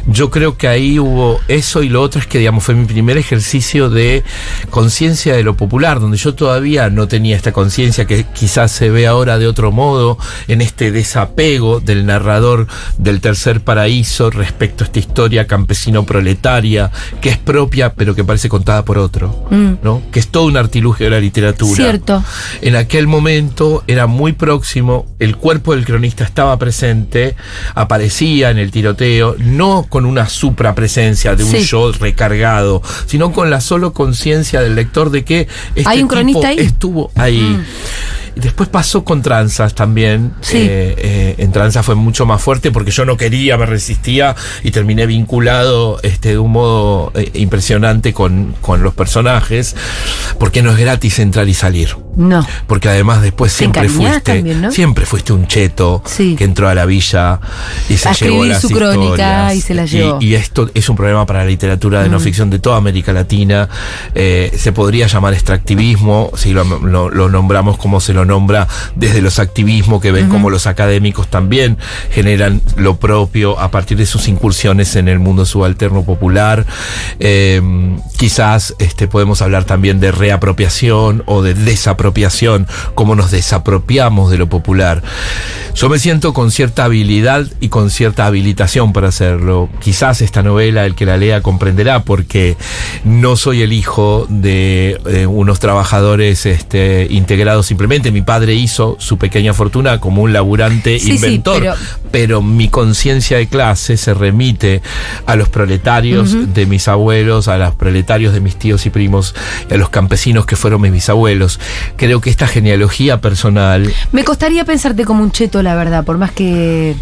[0.06, 3.16] Yo creo que ahí hubo eso y lo otro es que, digamos, fue mi primer
[3.18, 4.22] ejercicio de
[4.70, 9.06] conciencia de lo popular, donde yo todavía no tenía esta conciencia que quizás se ve
[9.06, 15.00] ahora de otro modo, en este desapego del narrador del tercer paraíso respecto a esta
[15.00, 19.72] historia campesino-proletaria, que es propia pero que parece contada por otro, Mm.
[19.82, 20.02] ¿no?
[20.12, 21.74] Que es todo un artilugio de la literatura.
[21.74, 22.22] Cierto.
[22.62, 27.34] En aquel momento era muy próximo, el cuerpo del cronista estaba presente,
[27.74, 31.64] aparecía en el tiroteo, no con una suprapresencia de un Sí.
[31.64, 36.14] yo recargado, sino con la solo conciencia del lector de que este Hay un tipo
[36.14, 36.58] cronista ahí.
[36.60, 37.40] estuvo ahí.
[37.40, 37.64] Mm.
[38.38, 40.32] Después pasó con Tranzas también.
[40.40, 40.58] Sí.
[40.58, 44.70] Eh, eh, en Tranzas fue mucho más fuerte porque yo no quería, me resistía y
[44.70, 49.74] terminé vinculado este, de un modo eh, impresionante con, con los personajes,
[50.38, 52.07] porque no es gratis entrar y salir.
[52.18, 52.44] No.
[52.66, 54.72] Porque además después siempre fuiste, también, ¿no?
[54.72, 56.34] siempre fuiste un cheto Sí.
[56.36, 57.38] que entró a la villa
[57.88, 60.18] y se A llevó las su crónica y se la llevó.
[60.20, 63.68] Y, esto es un problema para la literatura de no ficción de toda América Latina.
[64.14, 69.22] Eh, se podría llamar extractivismo si lo, lo- lo nombramos como se lo nombra desde
[69.22, 71.78] los activismos que ven como los académicos también
[72.10, 76.66] generan lo propio a partir de sus incursiones en el mundo subalterno popular.
[77.20, 77.62] Eh,
[78.16, 82.07] quizás este, podemos hablar también de reapropiación o de desapropiación,
[82.94, 85.02] cómo nos desapropiamos de lo popular.
[85.74, 89.68] Yo me siento con cierta habilidad y con cierta habilitación para hacerlo.
[89.80, 92.56] Quizás esta novela, el que la lea comprenderá, porque
[93.04, 98.10] no soy el hijo de eh, unos trabajadores este, integrados simplemente.
[98.10, 101.74] Mi padre hizo su pequeña fortuna como un laburante Sí, sí, inventor, pero-
[102.10, 104.82] pero mi conciencia de clase se remite
[105.26, 109.34] a los proletarios de mis abuelos, a los proletarios de mis tíos y primos,
[109.70, 111.60] a los campesinos que fueron mis bisabuelos.
[111.98, 116.30] Creo que esta genealogía personal Me costaría pensarte como un cheto, la verdad, por más
[116.30, 116.94] que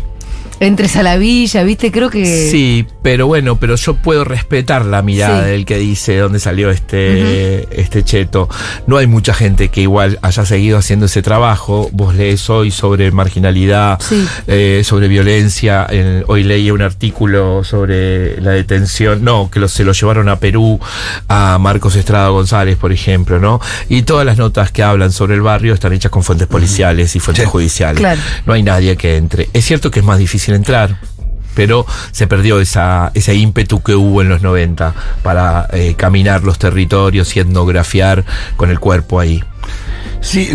[0.60, 1.90] entres a la villa, ¿viste?
[1.92, 2.50] Creo que.
[2.50, 5.50] Sí, pero bueno, pero yo puedo respetar la mirada Sí.
[5.50, 8.48] del que dice de dónde salió este, este cheto.
[8.86, 11.88] No hay mucha gente que igual haya seguido haciendo ese trabajo.
[11.92, 14.26] Vos lees hoy sobre marginalidad, Sí.
[14.46, 15.86] eh, sobre violencia.
[15.88, 20.38] En- hoy leí un artículo sobre la detención, no, que lo- se lo llevaron a
[20.38, 20.80] Perú,
[21.28, 23.60] a Marcos Estrada González, por ejemplo, ¿no?
[23.88, 27.20] Y todas las notas que hablan sobre el barrio están hechas con fuentes policiales y
[27.20, 27.50] fuentes Sí.
[27.50, 27.98] judiciales.
[28.00, 28.20] Claro.
[28.46, 29.48] No hay nadie que entre.
[29.52, 30.98] Es cierto que es más difícil entrar,
[31.54, 37.34] pero se perdió ese ímpetu que hubo en los 90 para eh, caminar los territorios
[37.34, 38.24] y etnografiar
[38.56, 39.42] con el cuerpo ahí.
[40.20, 40.50] Sí,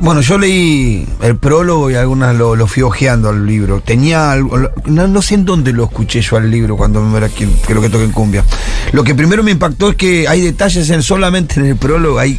[0.00, 3.80] bueno, yo leí el prólogo y algunas lo, lo fui ojeando al libro.
[3.80, 7.48] Tenía algo, no, sé en dónde lo escuché yo al libro cuando me era que,
[7.66, 8.44] creo que toqué en cumbia.
[8.92, 12.38] Lo que primero me impactó es que hay detalles en solamente en el prólogo, hay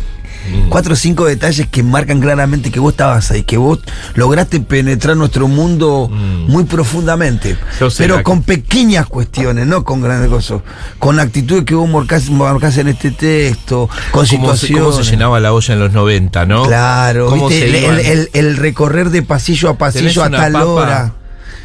[0.49, 0.69] Mm.
[0.69, 3.79] cuatro o cinco detalles que marcan claramente que vos estabas ahí, que vos
[4.15, 7.53] lograste penetrar nuestro mundo muy profundamente.
[7.53, 7.79] Mm.
[7.79, 10.61] Yo sé Pero con pequeñas cuestiones, no con grandes cosas.
[10.99, 14.83] Con actitudes que vos marcás, marcás en este texto, con ¿Cómo se, situaciones.
[14.83, 16.63] cómo se llenaba la olla en los 90, no?
[16.65, 17.69] Claro, ¿Cómo ¿viste?
[17.71, 17.99] se El, iban?
[17.99, 21.13] el- el- el recorrer de pasillo a pasillo a tal papa, hora.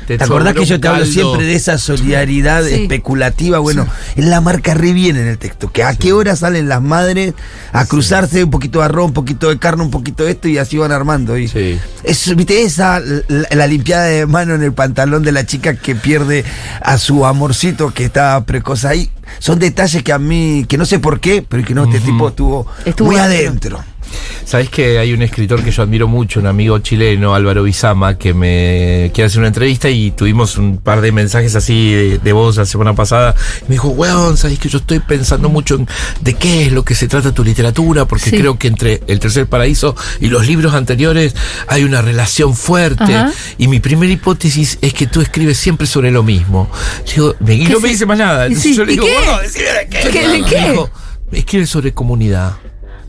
[0.07, 2.75] Te ¿Te acordás que yo te hablo siempre de esa solidaridad Sí.
[2.75, 3.59] especulativa?
[3.59, 5.71] Bueno, él la marca re bien en el texto.
[5.73, 7.35] Que a qué hora salen las madres
[7.73, 10.59] a cruzarse un poquito de arroz, un poquito de carne, un poquito de esto y
[10.59, 11.37] así van armando.
[11.37, 11.79] Y Sí.
[12.05, 12.63] es, ¿viste?
[12.63, 16.45] Esa, la, la limpiada de mano en el pantalón de la chica que pierde
[16.81, 19.11] a su amorcito que está precoz ahí.
[19.41, 22.29] Son detalles que a mí, que no sé por qué, pero que no, este tipo
[22.29, 23.79] estuvo, Estuvo muy adentro.
[23.79, 23.96] adentro.
[24.45, 28.33] Sabés que hay un escritor que yo admiro mucho, un amigo chileno, Álvaro Bizama, que
[28.33, 32.57] me quiere hacer una entrevista y tuvimos un par de mensajes así de, de voz
[32.57, 33.35] la semana pasada.
[33.63, 35.89] Y me dijo, weón, sabés que yo estoy pensando mucho en
[36.21, 38.37] de qué es lo que se trata tu literatura, porque Sí.
[38.39, 41.35] creo que entre El Tercer Paraíso y los libros anteriores
[41.69, 43.15] hay una relación fuerte.
[43.15, 43.33] Ajá.
[43.59, 46.71] Y mi primera hipótesis es que tú escribes siempre sobre lo mismo.
[47.15, 48.49] Digo, y ¿Qué no se- me dice más nada.
[48.55, 49.15] sí, yo le ¿y digo, qué?
[49.15, 50.09] "Gordo, decime de qué".
[50.11, 51.39] ¿Qué- de Me qué?
[51.39, 52.53] escribe sobre comunidad.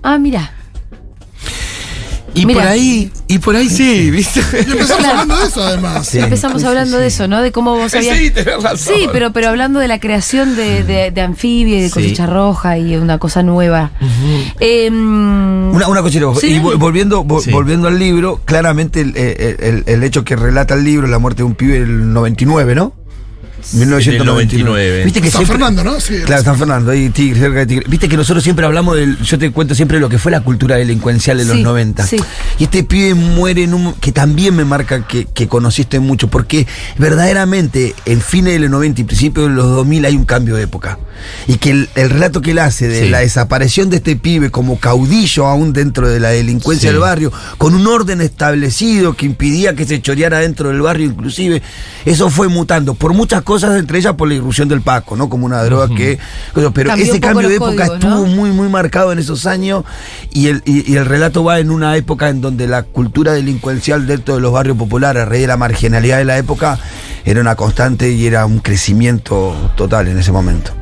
[0.04, 0.54] Ah, mira.
[2.38, 2.60] Y Mira.
[2.62, 4.40] por ahí, y por ahí sí, ¿viste?
[4.40, 5.10] Y empezamos Claro.
[5.20, 6.08] hablando de eso, además.
[6.08, 6.20] Sí.
[6.20, 7.42] Empezamos sí, hablando sí, de eso, ¿no?
[7.42, 8.18] De cómo vos habías.
[8.18, 8.96] Sí, tenés razón.
[8.96, 11.94] Sí, pero, pero hablando de la creación de, de, de anfibia y de Sí.
[11.94, 13.92] cosecha roja y una cosa nueva.
[14.60, 16.48] Em, Una, una cosita, Sí.
[16.56, 17.52] y vol- volviendo, vo- Sí.
[17.52, 21.40] volviendo al libro, claramente el, el- el- el hecho que relata el libro, la muerte
[21.40, 22.94] de un pibe del 99, ¿no?
[23.74, 25.04] 1999.
[25.06, 26.00] Viste que San siempre- Fernando, ¿no?
[26.00, 26.16] Sí.
[26.26, 27.86] Claro, San Fernando, ahí Tigre, cerca de Tigre.
[27.88, 29.18] Viste que nosotros siempre hablamos del.
[29.20, 32.06] Yo te cuento siempre lo que fue la cultura delincuencial de los Sí, 90.
[32.06, 32.18] sí.
[32.60, 33.94] Y este pibe muere en un.
[33.96, 36.68] que también me marca que, que conociste mucho, porque
[36.98, 40.64] verdaderamente en fines de los 90 y principios de los 2000 hay un cambio de
[40.64, 41.00] época.
[41.48, 43.10] Y que el, el relato que él hace de Sí.
[43.10, 46.94] la desaparición de este pibe como caudillo aún dentro de la delincuencia Sí.
[46.94, 51.62] del barrio, con un orden establecido que impidía que se choreara dentro del barrio, inclusive,
[52.06, 55.30] eso fue mutando por muchas cosas, entre ellas por la irrupción del Paco, ¿no?
[55.30, 56.20] Como una droga que.
[56.54, 58.26] Pero Cambió ese cambio de época códigos, estuvo ¿no?
[58.26, 59.86] muy, muy marcado en esos años
[60.34, 64.06] y el, y, y el relato va en una época en donde la cultura delincuencial
[64.06, 66.78] dentro de los barrios populares, a raíz de la marginalidad de la época,
[67.24, 70.74] era una constante y era un crecimiento total en ese momento.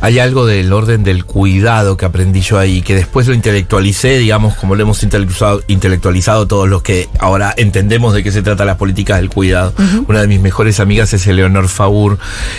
[0.00, 4.54] Hay algo del orden del cuidado que aprendí yo ahí, que después lo intelectualicé, digamos,
[4.54, 8.76] como lo hemos intelectualizado, intelectualizado todos los que ahora entendemos de qué se trata las
[8.76, 9.72] políticas del cuidado.
[10.08, 12.18] Una de mis mejores amigas es Eleonor Faur,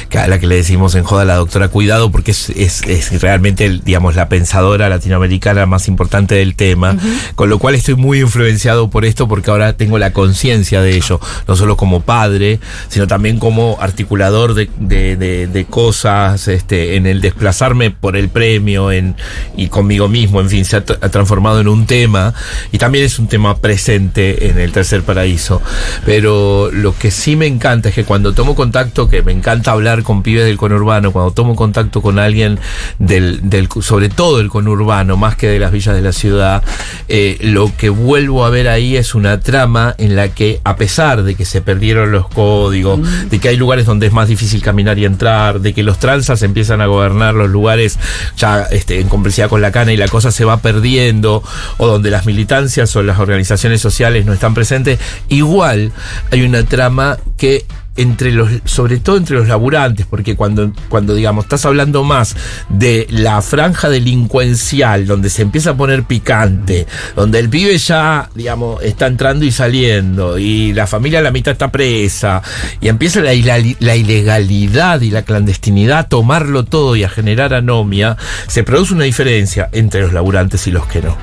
[0.09, 3.21] que a la que le decimos en joda la doctora Cuidado, porque es, es, es
[3.21, 6.97] realmente, digamos, la pensadora latinoamericana más importante del tema,
[7.35, 11.19] con lo cual estoy muy influenciado por esto, porque ahora tengo la conciencia de ello,
[11.47, 12.59] no solo como padre,
[12.89, 18.15] sino también como articulador de, de- de- de cosas este, eh, en el desplazarme por
[18.17, 19.15] el premio en,
[19.55, 22.33] y conmigo mismo, en fin, se ha, tra- ha transformado en un tema
[22.71, 25.61] y también es un tema presente en el tercer paraíso.
[26.05, 30.03] Pero lo que sí me encanta es que cuando tomo contacto, que me encanta hablar
[30.03, 32.59] con pibes del conurbano, cuando tomo contacto con alguien
[32.99, 36.63] del, del sobre todo del conurbano, más que de las villas de la ciudad,
[37.07, 41.23] eh, lo que vuelvo a ver ahí es una trama en la que, a pesar
[41.23, 42.99] de que se perdieron los códigos,
[43.29, 46.41] de que hay lugares donde es más difícil caminar y entrar, de que los transas
[46.41, 47.97] empiezan a gobernar los lugares
[48.37, 51.43] ya este, en complicidad con la cana y la cosa se va perdiendo,
[51.77, 55.91] o donde las militancias o las organizaciones sociales no están presentes, igual
[56.31, 57.65] hay una trama que
[57.97, 62.35] entre los, sobre todo entre los laburantes, porque cuando, cuando digamos, estás hablando más
[62.69, 68.81] de la franja delincuencial, donde se empieza a poner picante, donde el pibe ya, digamos,
[68.81, 72.41] está entrando y saliendo, y la familia la mitad está presa,
[72.79, 78.15] y empieza la, ilegalidad y la clandestinidad a tomarlo todo y a generar anomia,
[78.47, 81.17] se produce una diferencia entre los laburantes y los que no.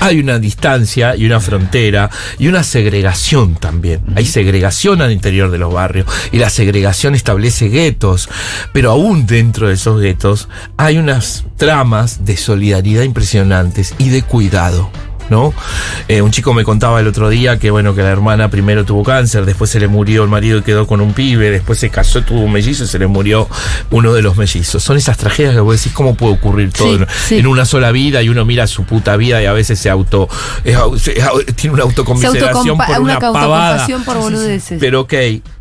[0.00, 4.00] Hay una distancia y una frontera y una segregación también.
[4.16, 8.28] Hay segregación al interior de los barrios y la segregación establece guetos,
[8.72, 14.90] pero aún dentro de esos guetos hay unas tramas de solidaridad impresionantes y de cuidado.
[15.30, 15.52] ¿No?
[16.08, 19.02] Eh, un chico me contaba el otro día que bueno que la hermana primero tuvo
[19.02, 22.22] cáncer, después se le murió el marido y quedó con un pibe, después se casó,
[22.22, 23.46] tuvo un mellizo y se le murió
[23.90, 24.82] uno de los mellizos.
[24.82, 27.36] Son esas tragedias que vos decís cómo puede ocurrir todo Sí, en- sí.
[27.40, 30.30] en una sola vida y uno mira su puta vida y a veces se auto
[31.56, 33.86] tiene una Se autocomiseración por una una pavada.
[34.06, 34.78] por boludeces.
[34.80, 35.12] Pero ok,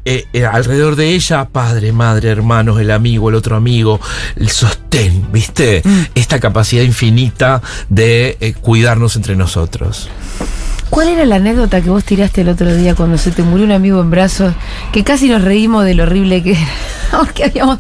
[0.10, 4.00] eh, eh, alrededor de ella, padre, madre, hermanos, el amigo, el otro amigo,
[4.38, 5.82] el sostén, ¿viste?
[5.84, 6.02] Mm.
[6.16, 10.10] Esta capacidad infinita de eh, cuidarnos entre nosotros.
[10.90, 13.72] ¿Cuál era la anécdota que vos tiraste el otro día cuando se te murió un
[13.72, 14.54] amigo en brazos?
[14.92, 16.68] Que casi nos reímos de lo horrible que era.
[17.36, 17.78] que habíamos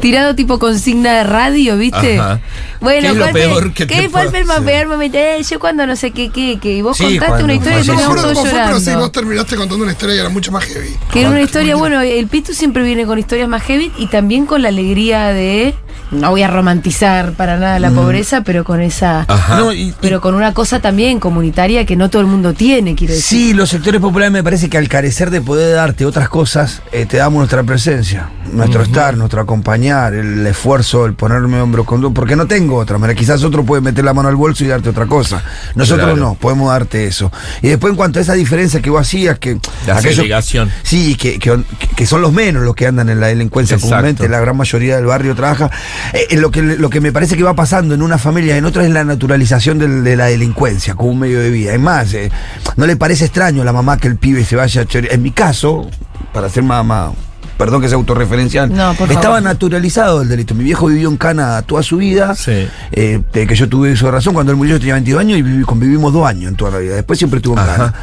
[0.00, 2.18] tirado tipo consigna de radio, ¿viste?
[2.18, 2.40] Ajá.
[2.80, 4.30] Bueno, ¿Qué es lo ¿cuál fue- peor que ¿qué te fue el
[4.64, 5.16] peor momento?
[5.18, 6.74] Eh, yo cuando no sé qué, qué, qué.
[6.74, 9.12] Y vos Sí, contaste cuando una historia teníamos acuerdo todos cómo fue, pero sí, vos
[9.12, 10.96] terminaste contando una historia que era mucho más heavy.
[11.12, 14.46] Que era una historia, bueno, el Pitu siempre viene con historias más heavy y también
[14.46, 15.74] con la alegría de.
[16.10, 17.82] No voy a romantizar para nada Mm.
[17.82, 19.24] la pobreza, pero con esa.
[19.28, 19.58] Ajá.
[19.58, 23.14] No, y- Pero con una cosa también comunitaria que no todo el mundo tiene, quiero
[23.14, 23.26] decir.
[23.26, 27.06] Sí, los sectores populares me parece que al carecer de poder darte otras cosas, eh,
[27.06, 32.12] te damos nuestra presencia, nuestro estar, nuestro acompañar, el esfuerzo, el ponerme hombro con hombro,
[32.14, 33.18] porque no tengo otra manera.
[33.18, 35.42] Quizás otro puede meter la mano al bolso y darte otra cosa.
[35.74, 36.16] Nosotros Claro.
[36.20, 37.32] no, podemos darte eso.
[37.62, 39.58] Y después en cuanto a esa diferencia que vos hacías, que...
[39.86, 40.70] La segregación.
[40.82, 41.58] Sí, que, que,
[41.96, 43.90] que son los menos los que andan en la delincuencia Exacto.
[43.96, 45.70] comúnmente, la gran mayoría del barrio trabaja.
[46.12, 48.58] Eh, eh, lo, que, lo que me parece que va pasando en una familia y
[48.58, 51.72] en otra es la naturalización de la delincuencia como un medio de vida.
[51.74, 52.30] Es más, eh,
[52.76, 55.22] no le parece extraño a la mamá que el pibe se vaya a chore- En
[55.22, 55.88] mi caso,
[56.32, 57.12] para ser mamá.
[57.58, 58.72] Perdón que sea autorreferencial.
[58.74, 59.42] No, por Estaba favor.
[59.42, 60.54] naturalizado el delito.
[60.54, 62.34] Mi viejo vivió en Cana toda su vida.
[62.34, 62.68] Sí.
[62.92, 64.34] Eh, de que yo tuve uso de razón.
[64.34, 66.78] Cuando él murió yo tenía 22 años y viví- convivimos dos años en toda la
[66.78, 66.94] vida.
[66.96, 67.72] Después siempre estuvo en Ajá.
[67.76, 67.94] Cana.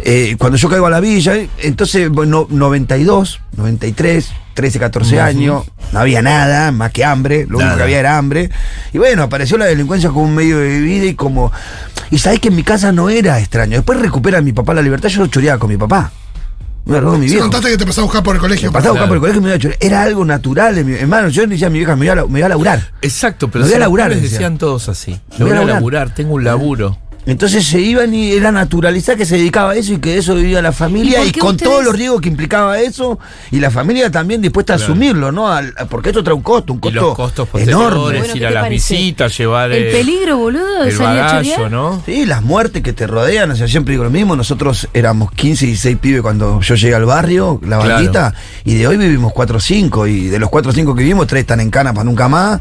[0.00, 5.64] Eh, cuando yo caigo a la villa, eh, entonces, bueno, 92, 93, 13, 14 años,
[5.92, 8.50] no había nada, más que hambre, lo único que había era hambre.
[8.92, 11.52] Y bueno, apareció la delincuencia como un medio de vida y como...
[12.10, 13.76] Y sabés que en mi casa no era extraño.
[13.76, 16.12] Después recupera mi papá la libertad, yo choreaba con mi papá.
[16.84, 17.40] Me agarró mi viejo.
[17.42, 18.68] contaste que te pasás a buscar por el colegio.
[18.68, 19.76] Me pasaba a buscar por el colegio y me iba a.
[19.86, 20.76] Era algo natural.
[20.76, 22.46] en mi- Hermano, yo le decía a mi vieja, me iba a, la- me iba
[22.46, 22.92] a laburar.
[23.00, 25.12] Exacto, pero Me voy a laburar, decían todos así.
[25.38, 25.74] Me voy voy a a laburar.
[25.76, 26.98] laburar, tengo un laburo.
[27.26, 30.34] Entonces se iban y era naturalizar que se dedicaba a eso y que de eso
[30.34, 33.18] vivía la ¿Y familia y, con ustedes- todos los riesgos que implicaba eso
[33.50, 34.92] y la familia también dispuesta a Claro.
[34.92, 35.48] asumirlo, ¿no?
[35.48, 38.18] Al- porque esto trae un costo, un Y costo los costos enorme.
[38.18, 41.24] Bueno, ir ¿qué a las visitas, llevar El eh, peligro, boludo, de el salir a
[41.24, 41.70] bagallo, chorear.
[41.70, 42.02] ¿no?
[42.04, 45.64] Sí, las muertes que te rodean, o sea, siempre digo lo mismo, nosotros éramos 15
[45.64, 47.94] y 16 pibes cuando yo llegué al barrio, la Claro.
[47.94, 48.34] bandita,
[48.64, 51.26] y de hoy vivimos 4 o 5, y de los 4 o 5 que vivimos,
[51.26, 52.60] 3 están en cana para nunca más,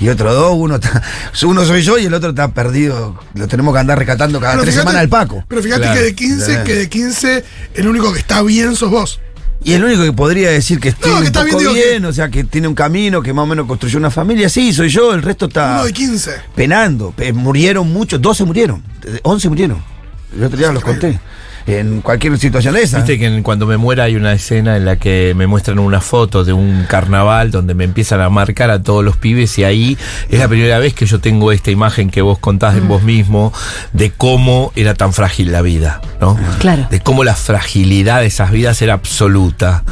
[0.00, 1.00] y otros dos, uno está,
[1.46, 4.62] uno soy yo y el otro está perdido, lo tenemos que andar rescatando cada Pero
[4.64, 5.44] 3 fíjate- semanas al Paco.
[5.48, 5.96] Pero fíjate Claro.
[5.98, 6.64] que de 15, Claro.
[6.64, 9.20] que de 15, el único que está bien sos vos.
[9.62, 11.86] Y el único que podría decir que estoy No, que un está poco bien, bien,
[11.88, 14.48] digo que- o sea, que tiene un camino, que más o menos construyó una familia,
[14.48, 16.32] sí, soy yo, el resto está Uno de 15.
[16.54, 17.12] penando.
[17.14, 18.82] Pe- murieron muchos, 12 murieron,
[19.22, 19.82] 11 murieron.
[20.34, 21.20] El otro día los conté.
[21.66, 22.98] En cualquier situación de esa.
[22.98, 26.00] Viste que en- cuando me muera hay una escena en la que me muestran una
[26.00, 29.98] foto de un carnaval donde me empiezan a marcar a todos los pibes y ahí
[30.28, 33.52] es la primera vez que yo tengo esta imagen que vos contás en vos mismo
[33.92, 36.38] de cómo era tan frágil la vida, ¿no?
[36.60, 36.86] Claro.
[36.90, 39.84] De cómo la fragilidad de esas vidas era absoluta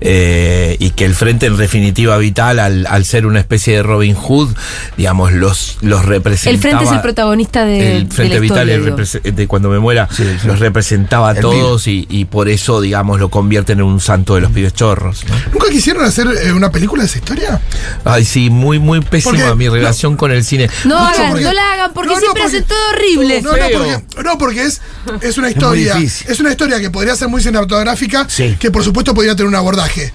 [0.00, 4.14] eh, y que el frente en definitiva vital al, al ser una especie de Robin
[4.14, 4.54] Hood,
[4.96, 6.54] digamos, los, los representaba.
[6.54, 9.68] El frente es el protagonista de, el de frente la vital historia, el de cuando
[9.70, 10.46] me muera Sí, sí.
[10.46, 14.00] los representaba respetaba a El todos y, y por eso, digamos, lo convierten en un
[14.00, 15.24] santo de los pibes chorros.
[15.28, 15.34] ¿no?
[15.52, 17.60] ¿Nunca quisieron hacer eh, una película de esa historia?
[18.04, 20.68] Ay, sí, muy, muy pésima Porque- mi relación con el cine.
[20.84, 23.42] No Mucho hagan, porque- no la hagan, porque No, no, siempre porque- hacen todo horrible.
[23.42, 24.80] No, porque, no, porque es,
[25.22, 25.96] es una historia.
[25.96, 28.56] Es una historia que podría ser muy cinematográfica, Sí.
[28.58, 30.12] que por supuesto podría tener un abordaje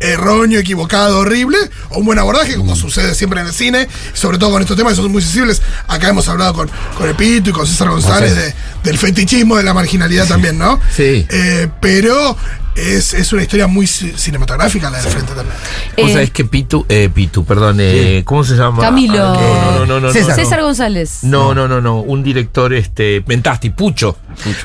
[0.00, 1.58] erróneo, equivocado, horrible,
[1.90, 4.92] o un buen abordaje, como sucede siempre en el cine, sobre todo con estos temas
[4.94, 5.60] que son muy sensibles.
[5.88, 9.64] Acá hemos hablado con, con el Pito y con César González de- del fetichismo, de
[9.64, 10.80] la marginalidad también, ¿no?
[10.94, 11.26] Sí.
[11.28, 12.36] Eh, pero
[12.78, 15.56] es, es una historia muy ci- cinematográfica la del frente también.
[15.96, 18.80] Eh, sabés que Pitu, eh, Pitu, perdón, eh, ¿cómo se llama?
[18.82, 19.22] Camilo.
[19.22, 20.12] Ah, No, no, no, no, no.
[20.12, 20.34] César.
[20.36, 21.18] César González.
[21.22, 22.00] No, no, no, no.
[22.00, 24.16] Un director, este, Mentasti, Pucho.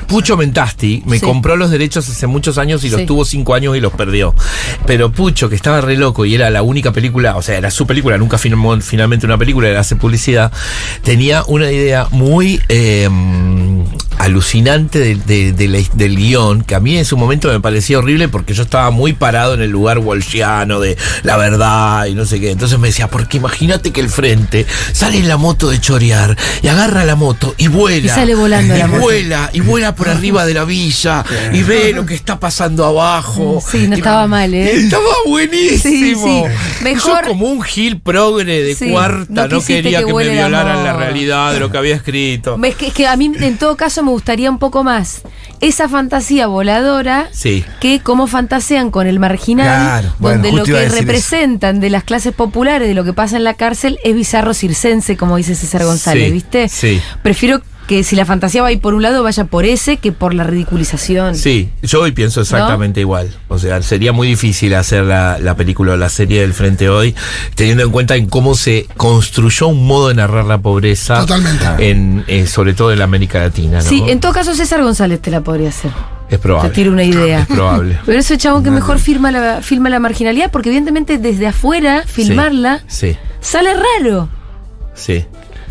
[0.06, 1.24] Pucho, Mentasti me Sí.
[1.24, 3.06] compró los derechos hace muchos años y los Sí.
[3.06, 4.34] tuvo cinco años y los perdió.
[4.86, 7.86] Pero Pucho, que estaba re loco y era la única película, o sea, era su
[7.86, 10.52] película, nunca filmó finalmente una película, era hace publicidad,
[11.02, 13.08] tenía una idea muy eh,
[14.24, 17.98] alucinante de- de- de la- del guion, que a mí en su momento me parecía
[17.98, 22.24] horrible porque yo estaba muy parado en el lugar walshiano de la verdad y no
[22.24, 22.50] sé qué.
[22.50, 26.68] Entonces me decía, porque imagínate que el frente sale en la moto de chorear y
[26.68, 28.06] agarra la moto y vuela.
[28.06, 29.02] Y sale volando y la moto.
[29.02, 33.62] vuela, y vuela por arriba de la villa y ve lo que está pasando abajo.
[33.66, 34.74] Sí, no Y- estaba mal, ¿eh?
[34.74, 35.80] Estaba buenísimo.
[35.82, 36.42] Sí, sí.
[36.84, 40.32] Mejor- Yo como un gil progre de Sí, cuarta, no quería que que, me la
[40.32, 42.58] violaran la realidad de lo que había escrito.
[42.74, 45.22] Es que, es que a mí, en todo caso, me gustaría un poco más
[45.60, 47.64] esa fantasía voladora Sí.
[47.80, 49.66] que cómo fantasean con el marginal,
[50.00, 53.44] Claro, bueno, donde lo que representan de las clases populares, de lo que pasa en
[53.44, 56.68] la cárcel, es bizarro circense, como dice César González, Sí, ¿viste?
[56.68, 57.00] sí.
[57.22, 60.12] Prefiero que si la fantasía va a ir por un lado, vaya por ese que
[60.12, 61.34] por la ridiculización.
[61.34, 63.34] Sí, yo hoy pienso exactamente igual.
[63.48, 67.14] O sea, sería muy difícil hacer la, la película o la serie del Frente hoy,
[67.54, 71.20] teniendo en cuenta en cómo se construyó un modo de narrar la pobreza.
[71.20, 71.64] Totalmente.
[71.90, 73.84] En, eh, sobre todo en la América Latina, ¿no?
[73.84, 75.90] Sí, en todo caso César González te la podría hacer.
[76.30, 76.70] es probable.
[76.70, 77.40] Te tiro una idea.
[77.40, 77.98] Es probable.
[78.06, 82.82] Pero ese chabón que mejor firma la, filma la marginalidad, porque evidentemente desde afuera, filmarla,
[82.86, 84.28] Sí, sale raro.
[84.94, 85.24] sí.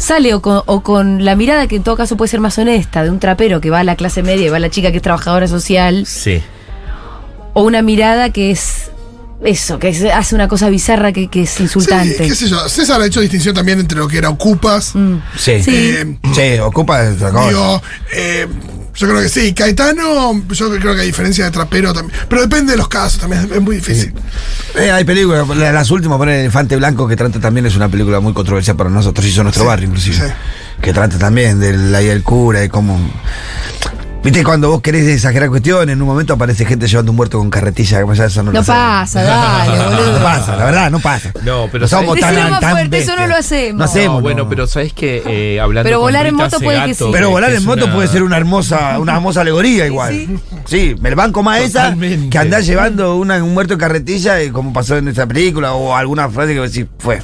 [0.03, 3.03] Sale o con, o con la mirada que en todo caso puede ser más honesta,
[3.03, 4.97] de un trapero que va a la clase media y va a la chica que
[4.97, 6.41] es trabajadora social, Sí.
[7.53, 8.89] o una mirada que es
[9.45, 12.17] eso, que es- hace una cosa bizarra que, que es insultante.
[12.17, 12.67] Sí, qué sé yo.
[12.67, 14.93] César ha hecho distinción también entre lo que era Ocupas.
[14.93, 15.15] Mm.
[15.37, 15.63] Sí.
[15.63, 15.71] Sí.
[15.73, 17.47] eh, Sí, ocupa otra cosa.
[17.49, 17.81] Digo,
[18.13, 18.47] eh,
[18.95, 19.53] yo creo que sí.
[19.53, 22.17] Caetano, yo creo que a diferencia de Trapero también.
[22.29, 24.13] Pero depende de los casos, también es muy difícil.
[24.75, 28.19] Eh, hay películas, la- las últimas, poner Elefante Blanco, que trata también, es una película
[28.19, 30.15] muy controversial para nosotros, hizo nuestro Sí, barrio inclusive.
[30.17, 30.23] sí.
[30.81, 32.99] Que trata también de la y el cura y cómo.
[34.23, 37.49] Viste, cuando vos querés exagerar cuestiones, en un momento aparece gente llevando un muerto con
[37.49, 40.17] carretilla, que más allá de eso no, No lo pasa, dale, boludo.
[40.17, 41.31] No pasa, la verdad, no pasa.
[41.43, 43.79] No, pero No somos tan, Decilo más tan fuerte, eso no lo hacemos.
[43.79, 44.15] No hacemos.
[44.17, 44.49] No, bueno, no.
[44.49, 47.03] pero sabes que hablando Pero volar en moto puede que sí.
[47.11, 50.39] Pero volar en moto una- puede ser una hermosa, una hermosa alegoría igual.
[50.65, 51.93] Sí, me banco más esa
[52.29, 55.95] que andar llevando una- un muerto en carretilla, eh, como pasó en esa película, o
[55.97, 57.21] alguna frase que vos decís, fue.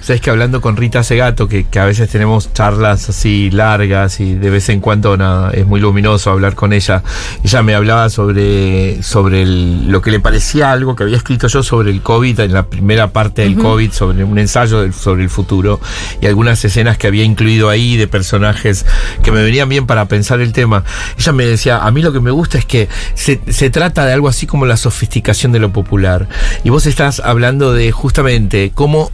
[0.00, 4.34] Sabes que hablando con Rita Segato, que, que a veces tenemos charlas así largas y
[4.34, 7.02] de vez en cuando nada, es muy luminoso hablar con ella.
[7.44, 11.62] Ella me hablaba sobre, sobre el- lo que le parecía algo que había escrito yo
[11.62, 15.30] sobre el COVID en la primera parte del COVID, sobre un ensayo del- sobre el
[15.30, 15.80] futuro
[16.20, 18.86] y algunas escenas que había incluido ahí de personajes
[19.22, 20.84] que me venían bien para pensar el tema.
[21.18, 24.12] Ella me decía, a mí lo que me gusta es que se, se trata de
[24.12, 26.28] algo así como la sofisticación de lo popular.
[26.64, 29.10] Y vos estás hablando de justamente cómo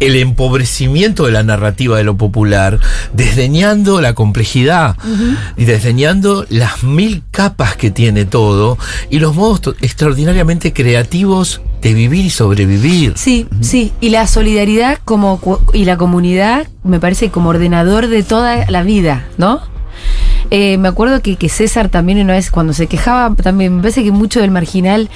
[0.00, 2.80] el empobrecimiento de la narrativa de lo popular,
[3.12, 4.96] desdeñando la complejidad
[5.56, 8.78] y desdeñando las mil capas que tiene todo
[9.10, 13.14] y los modos extraordinariamente creativos de vivir y sobrevivir.
[13.16, 13.92] Sí, sí.
[14.00, 15.40] Y la solidaridad como
[15.72, 19.60] y la comunidad me parece como ordenador de toda la vida, ¿no?
[20.50, 24.04] Eh, me acuerdo que, que César también una vez cuando se quejaba, también me parece
[24.04, 25.08] que mucho del marginal.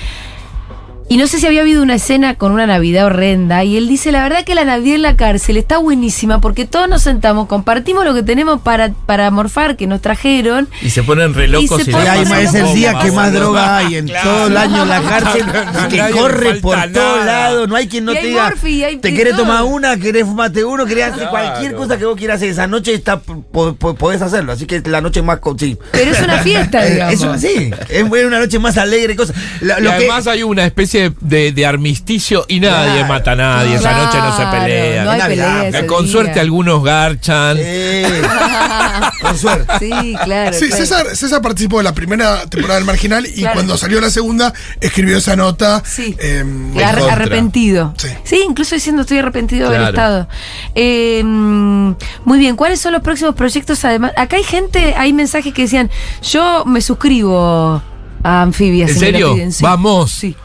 [1.09, 3.63] Y no sé si había habido una escena con una Navidad horrenda.
[3.63, 6.89] Y él dice, la verdad que la Navidad en la cárcel está buenísima porque todos
[6.89, 10.69] nos sentamos, compartimos lo que tenemos para, para morfar que nos trajeron.
[10.83, 13.77] Y se ponen re locos Y se y, ponen es el día que más droga
[13.79, 14.31] hay en Claro.
[14.31, 15.45] todo el año en la cárcel,
[15.91, 18.53] que corre por todos lados, no hay quien no Y te hay diga,
[19.01, 21.31] te querés tomar una, querés fumarte uno, querés hacer Claro.
[21.31, 23.43] cualquier cosa que vos quieras hacer esa noche, está, po-
[23.77, 25.79] po- podés hacerlo, así que la noche más, co- sí.
[25.93, 27.15] Pero es una fiesta, Eh, digamos.
[27.15, 29.33] Eso sí, es una noche más alegre, cosa.
[29.61, 33.09] La- Y lo que- además hay una especie especie de, de armisticio y nadie Claro.
[33.09, 33.75] mata a nadie.
[33.77, 35.05] Esa noche no se pelea.
[35.05, 35.55] No hay Navidad.
[35.63, 36.13] pelea ese Con día.
[36.13, 37.57] suerte algunos garchan.
[39.21, 39.73] Con suerte.
[39.79, 40.57] Sí, claro.
[40.57, 40.77] Sí, claro.
[40.77, 43.55] César, César participó de la primera temporada del Marginal y Claro.
[43.55, 45.83] cuando salió la segunda escribió esa nota.
[45.85, 46.17] Sí.
[46.19, 47.13] em, contra.
[47.13, 47.95] arrepentido.
[47.97, 48.09] Sí.
[48.25, 48.43] Sí.
[48.49, 50.21] incluso diciendo estoy arrepentido de haber Claro.
[50.23, 50.29] estado.
[50.75, 51.91] Eh, mm,
[52.25, 53.85] muy bien, ¿cuáles son los próximos proyectos?
[53.85, 55.91] Además, acá hay gente, hay mensajes que decían,
[56.23, 57.83] yo me suscribo
[58.23, 58.87] a Anfibia.
[58.87, 59.35] ¿En serio?
[59.35, 59.53] piden".
[59.53, 59.63] Sí.
[59.63, 60.11] Vamos.
[60.13, 60.37] Sí.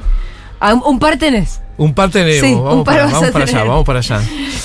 [0.62, 1.60] A un, un par tenés.
[1.78, 2.40] Un par tenemos.
[2.48, 4.22] Sí, un vamos par para, vamos para allá, vamos para allá.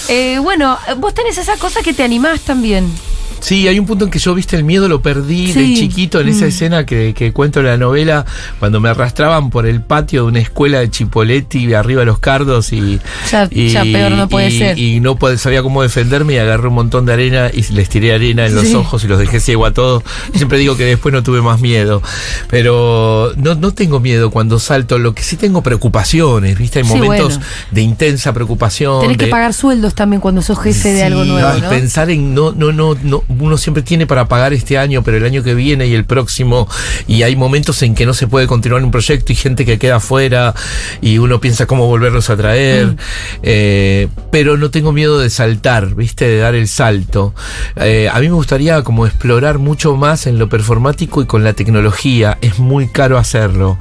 [0.08, 2.92] Eh, bueno, vos tenés esa cosa que te animás también.
[3.40, 5.74] Sí, hay un punto en que yo, viste, el miedo lo perdí Sí.
[5.74, 6.48] de chiquito en esa Mm.
[6.48, 8.24] escena que, que cuento en la novela,
[8.58, 12.72] cuando me arrastraban por el patio de una escuela de Chipoletti arriba de los cardos
[12.72, 12.98] y.
[13.30, 14.78] Ya- ya peor no puede y- ser.
[14.78, 18.46] Y no sabía cómo defenderme y agarré un montón de arena y les tiré arena
[18.46, 18.74] en los Sí.
[18.74, 20.02] ojos y los dejé ciego a todos.
[20.34, 22.02] Siempre digo que después no tuve más miedo.
[22.50, 26.94] Pero no, no tengo miedo cuando salto, lo que sí tengo preocupaciones, viste, hay Sí,
[26.94, 27.44] momentos bueno.
[27.70, 29.00] de intensa preocupación.
[29.02, 31.68] Tenés que pagar sueldos también cuando sos jefe de algo nuevo, y ¿no?
[31.68, 35.24] Pensar en no, no, no, no, uno siempre tiene para pagar este año, pero el
[35.24, 36.68] año que viene y el próximo,
[37.06, 39.96] y hay momentos en que no se puede continuar un proyecto y gente que queda
[39.96, 40.54] afuera
[41.00, 42.96] y uno piensa cómo volverlos a traer, Mm.
[43.42, 47.34] eh, pero no tengo miedo de saltar, viste, de dar el salto.
[47.76, 51.52] Eh, a mí me gustaría como explorar mucho más en lo performático y con la
[51.52, 53.78] tecnología, es muy caro hacerlo.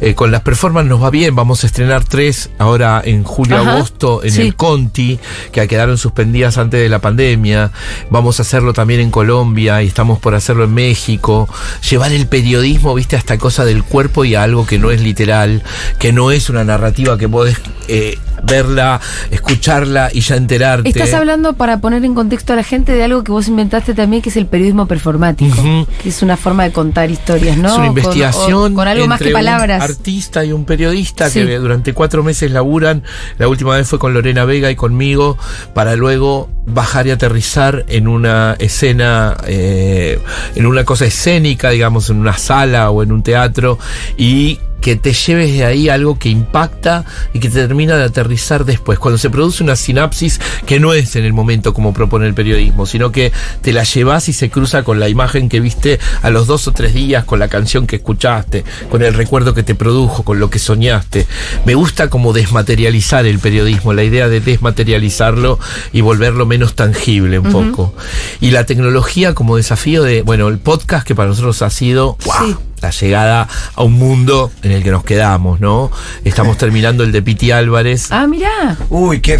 [0.00, 3.74] Eh, con las performances nos va bien, vamos a estrenar tres ahora en julio, Ajá,
[3.76, 4.42] agosto, en sí.
[4.42, 5.18] el Conti,
[5.52, 7.70] que quedaron suspendidas antes de la pandemia.
[8.10, 11.48] Vamos a hacerlo también en Colombia y estamos por hacerlo en México.
[11.90, 15.00] Llevar el periodismo, viste, a esta cosa del cuerpo y a algo que no es
[15.00, 15.62] literal,
[15.98, 17.58] que no es una narrativa que podés
[17.88, 20.88] eh, verla, escucharla y ya enterarte.
[20.88, 24.22] Estás hablando para poner en contexto a la gente de algo que vos inventaste también,
[24.22, 25.56] que es el periodismo performático,
[26.02, 27.68] que es una forma de contar historias, ¿no?
[27.68, 29.78] Es una Con- investigación o- con, algo más que palabras.
[29.84, 31.44] Un artista y un periodista Sí.
[31.44, 33.02] que durante cuatro meses laburan.
[33.38, 35.36] La última vez fue con Lorena Vega y conmigo
[35.74, 40.18] para luego bajar y aterrizar en una escena, eh,
[40.54, 43.78] en una cosa escénica, digamos, en una sala o en un teatro
[44.16, 48.64] y que te lleves de ahí algo que impacta y que te termina de aterrizar
[48.64, 48.98] después.
[48.98, 52.86] Cuando se produce una sinapsis que no es en el momento como propone el periodismo,
[52.86, 56.46] sino que te la llevas y se cruza con la imagen que viste a los
[56.46, 60.22] dos o tres días, con la canción que escuchaste, con el recuerdo que te produjo,
[60.22, 61.26] con lo que soñaste.
[61.64, 65.58] Me gusta como desmaterializar el periodismo, la idea de desmaterializarlo
[65.92, 67.94] y volverlo menos tangible un poco.
[68.40, 72.34] Y la tecnología como desafío de, bueno, el podcast que para nosotros ha sido, wow,
[72.46, 72.67] Sí.
[72.80, 75.90] La llegada a un mundo en el que nos quedamos, ¿no?
[76.24, 78.08] Estamos terminando el de Piti Álvarez.
[78.10, 78.76] Ah, mirá.
[78.90, 79.38] Uy, qué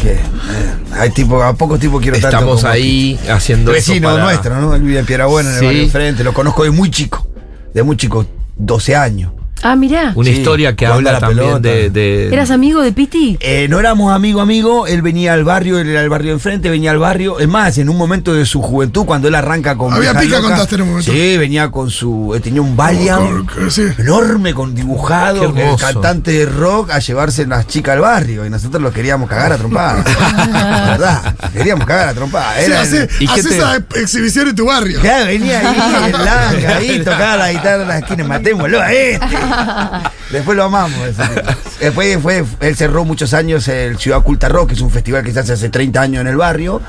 [0.00, 0.18] que, eh,
[0.98, 4.60] hay tipo, a pocos tipos quiero tanto Estamos como ahí haciendo eso Vecino para- nuestro,
[4.60, 4.74] ¿no?
[4.74, 5.60] Él vive en Pierabuena, en Sí.
[5.60, 6.24] el barrio enfrente.
[6.24, 7.26] Lo conozco de muy chico.
[7.72, 8.24] De muy chico,
[8.56, 9.32] 12 años.
[9.66, 10.12] Ah, mirá.
[10.14, 13.38] Una Sí, historia que habla también de, de- ¿Eras amigo de Piti?
[13.40, 16.90] Eh, no éramos amigo amigo, él venía al barrio, él era el barrio enfrente, venía
[16.90, 17.38] al barrio.
[17.40, 19.92] Es más, en un momento de su juventud, cuando él arranca con.
[19.94, 21.10] Había pica, Loca, contaste en un momento.
[21.10, 22.34] Sí, venía con su.
[22.36, 23.84] eh, tenía un Valiant sí.
[23.96, 28.44] enorme, con dibujado, el cantante de rock a llevarse las chicas al barrio.
[28.44, 30.04] Y nosotros lo queríamos cagar a trompada.
[30.52, 32.54] La verdad, queríamos cagar a trompada.
[32.58, 35.00] Sí, Era hace, el- ¿Y qué hace te- esa exhibición en tu barrio.
[35.00, 39.26] Claro, venía ahí, el langa, ahí, tocaba la guitarra en la esquina, matémoslo a este.
[40.30, 40.98] Después lo amamos.
[41.80, 45.32] Después fue, él cerró muchos años el Ciudad Culta Rock, que es un festival que
[45.32, 46.80] se hace hace 30 años en el barrio,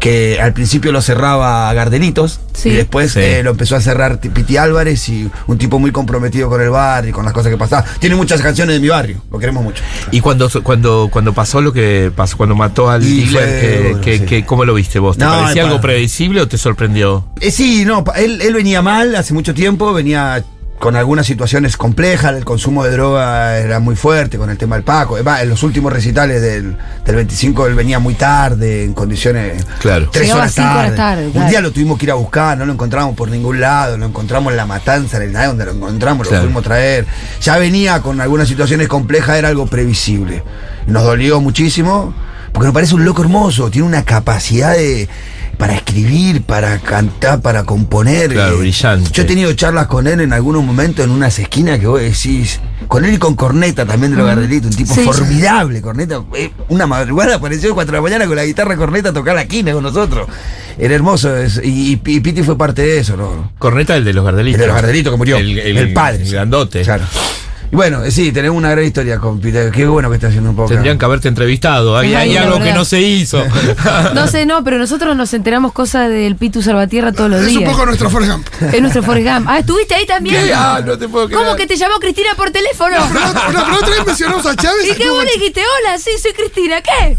[0.00, 2.70] que al principio lo cerraba Gardelitos, Sí.
[2.70, 3.20] y después Sí.
[3.20, 6.70] eh, lo empezó a cerrar Ti- Piti Álvarez, y un tipo muy comprometido con el
[6.70, 7.84] barrio y con las cosas que pasaban.
[8.00, 9.82] Tiene muchas canciones de mi barrio, lo queremos mucho.
[10.10, 14.18] Y cuando, cuando, cuando pasó lo que pasó, cuando mató al fue que, duro, que-
[14.18, 14.24] sí.
[14.24, 15.16] que- ¿cómo lo viste vos?
[15.18, 17.26] ¿Te No, parecía algo predecible o te sorprendió?
[17.40, 20.42] Eh, sí, no, él venía mal hace mucho tiempo, venía
[20.80, 24.82] con algunas situaciones complejas, el consumo de droga era muy fuerte con el tema del
[24.82, 25.18] Paco.
[25.18, 26.74] Es más, en los últimos recitales del,
[27.04, 29.62] del 25 él venía muy tarde, en condiciones...
[29.78, 30.08] Claro.
[30.10, 30.78] Tres Llegaba horas tarde.
[30.80, 31.50] horas tarde, Un claro.
[31.50, 34.52] día lo tuvimos que ir a buscar, no lo encontramos por ningún lado, lo encontramos
[34.52, 36.44] en La Matanza, en el lugar donde lo encontramos, Claro.
[36.44, 37.04] lo pudimos traer.
[37.42, 40.42] Ya venía con algunas situaciones complejas, era algo previsible.
[40.86, 42.14] Nos dolió muchísimo,
[42.52, 45.10] porque nos parece un loco hermoso, tiene una capacidad de
[45.60, 48.32] para escribir, para cantar, para componer.
[48.32, 49.10] Claro, Eh, brillante.
[49.12, 52.58] Yo he tenido charlas con él en algunos momentos en unas esquinas que vos decís,
[52.88, 55.02] con él y con Corneta también de los Gardelitos, un tipo Sí.
[55.02, 56.22] formidable, Corneta.
[56.34, 59.34] eh, una madrugada apareció a 4 de la mañana con la guitarra Corneta a tocar
[59.36, 60.26] la quina con nosotros.
[60.78, 63.52] Era hermoso, es- y, y- y Piti fue parte de eso, ¿no?
[63.58, 64.54] Corneta, el de los Gardelitos.
[64.54, 65.36] El de los Gardelitos que murió.
[65.36, 66.22] El, el- El padre.
[66.22, 66.80] El grandote.
[66.82, 67.04] Claro.
[67.72, 69.70] Y bueno, eh, sí, tenemos una gran historia con Peter.
[69.70, 70.68] Qué bueno que está haciendo un poco.
[70.70, 71.96] Tendrían que haberte entrevistado.
[71.96, 73.42] Hay, algo que no se hizo.
[74.14, 77.58] No sé, no, pero nosotros nos enteramos cosas del Pitu Salvatierra todos los Es un
[77.58, 77.70] días.
[77.70, 78.46] poco nuestro Forrest Gump.
[78.72, 79.46] Es nuestro Forrest Gump.
[79.48, 80.44] Ah, ¿estuviste ahí también?
[80.46, 80.52] ¿Qué?
[80.54, 81.42] Ah, no te puedo creer.
[81.42, 82.96] ¿Cómo que te llamó Cristina por teléfono?
[83.12, 84.86] Pero, no, pero otra vez mencionamos a Chávez.
[84.90, 85.60] ¿Y qué vos le con- dijiste?
[85.60, 86.80] Hola, sí, soy Cristina.
[86.82, 87.16] ¿Qué?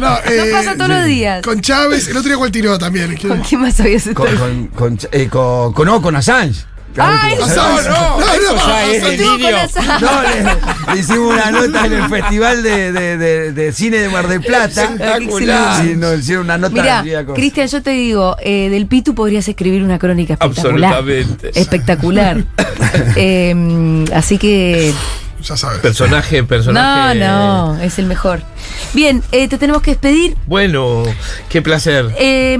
[0.00, 1.42] No, eh, pasa todos los días.
[1.42, 3.16] Con Chávez, el otro día tiró también.
[3.16, 4.38] ¿Con quién más habías Con, estado?
[4.38, 6.64] con, con, eh, con, con- no, con Assange.
[6.98, 7.46] Ah, eso.
[7.46, 9.56] No, No, eso no, ya es delirio.
[10.00, 10.22] No,
[10.88, 14.26] le, le hicimos una nota en el Festival de, de- de- de Cine de Mar
[14.28, 14.82] del Plata.
[14.84, 15.82] Espectacular.
[15.84, 17.02] Sí, nos hicieron una nota.
[17.02, 20.94] Mira, Cristian, yo te digo, eh, del Pitu podrías escribir una crónica espectacular.
[20.94, 21.50] Absolutamente.
[21.60, 22.44] Espectacular.
[23.16, 24.92] Eh, así que.
[25.42, 25.78] Ya sabes.
[25.80, 27.18] Personaje, No, personaje.
[27.18, 28.42] no, es el mejor.
[28.92, 30.36] Bien, eh, te tenemos que despedir.
[30.46, 31.02] Bueno,
[31.48, 32.14] qué placer.
[32.18, 32.58] Eh,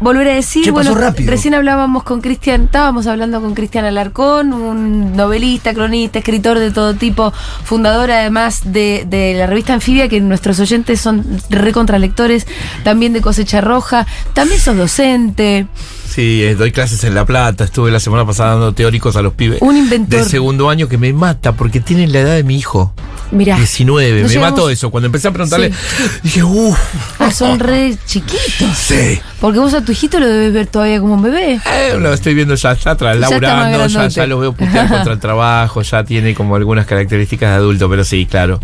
[0.00, 1.30] volver a decir, pasó bueno, rápido.
[1.30, 6.94] recién hablábamos con Cristian, estábamos hablando con Cristian Alarcón, un novelista, cronista, escritor de todo
[6.94, 7.32] tipo,
[7.64, 12.46] fundador además de, de la revista Anfibia, que nuestros oyentes son recontralectores,
[12.84, 15.66] también de Cosecha Roja, también sos docente,
[16.16, 17.64] Sí, eh, doy clases en La Plata.
[17.64, 19.60] Estuve la semana pasada dando teóricos a los pibes.
[19.60, 20.20] Un inventor.
[20.20, 22.94] De segundo año que me mata porque tienen la edad de mi hijo.
[23.30, 23.56] mirá.
[23.56, 24.22] 19.
[24.22, 24.90] Nos me llevamos- mató eso.
[24.90, 25.72] Cuando empecé a preguntarle,
[26.22, 26.78] dije, uff.
[27.18, 28.78] Ah, son re chiquitos.
[28.78, 29.20] Sí.
[29.42, 31.60] Porque vos a tu hijito lo debes ver todavía como un bebé.
[31.70, 35.82] Eh, lo estoy viendo ya, ya tras, laburando, ya, lo veo putear contra el trabajo,
[35.82, 38.58] ya tiene como algunas características de adulto, pero sí, claro.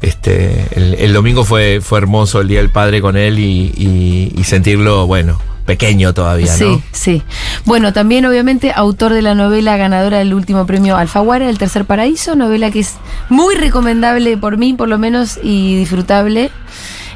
[0.00, 4.32] Este, el, el domingo fue, fue hermoso el Día del Padre con él y, y-
[4.40, 6.82] y sentirlo, bueno, pequeño todavía, Sí, ¿no?
[6.92, 7.22] sí.
[7.64, 12.36] Bueno, también obviamente autor de la novela ganadora del último premio Alfaguara, El Tercer Paraíso,
[12.36, 12.94] novela que es
[13.28, 16.50] muy recomendable por mí, por lo menos, y disfrutable.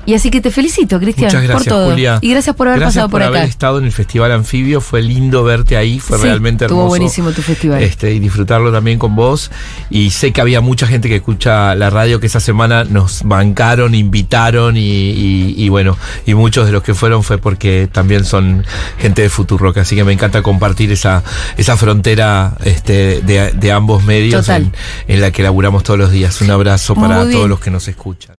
[0.09, 1.91] Y así que te felicito, Cristian, Muchas gracias, por todo.
[1.91, 2.19] Julia.
[2.23, 3.47] Y gracias por haber Gracias pasado por, haber acá.
[3.51, 4.81] estado en el Festival Anfibio.
[4.81, 6.89] Fue lindo verte ahí, fue Sí, realmente estuvo hermoso.
[6.89, 7.83] buenísimo tu festival.
[7.83, 9.51] Este, y disfrutarlo también con vos.
[9.91, 13.95] Y sé que había mucha gente que escucha la radio que esa semana nos bancaron,
[13.95, 18.65] invitaron y, y- y bueno, y muchos de los que fueron fue porque también son
[18.99, 19.77] gente de Futurock.
[19.77, 21.23] Así que me encanta compartir esa,
[21.59, 24.73] esa frontera este, de, de ambos medios en,
[25.07, 26.41] en la que laburamos todos los días.
[26.41, 28.37] Un abrazo para todos los que nos escuchan.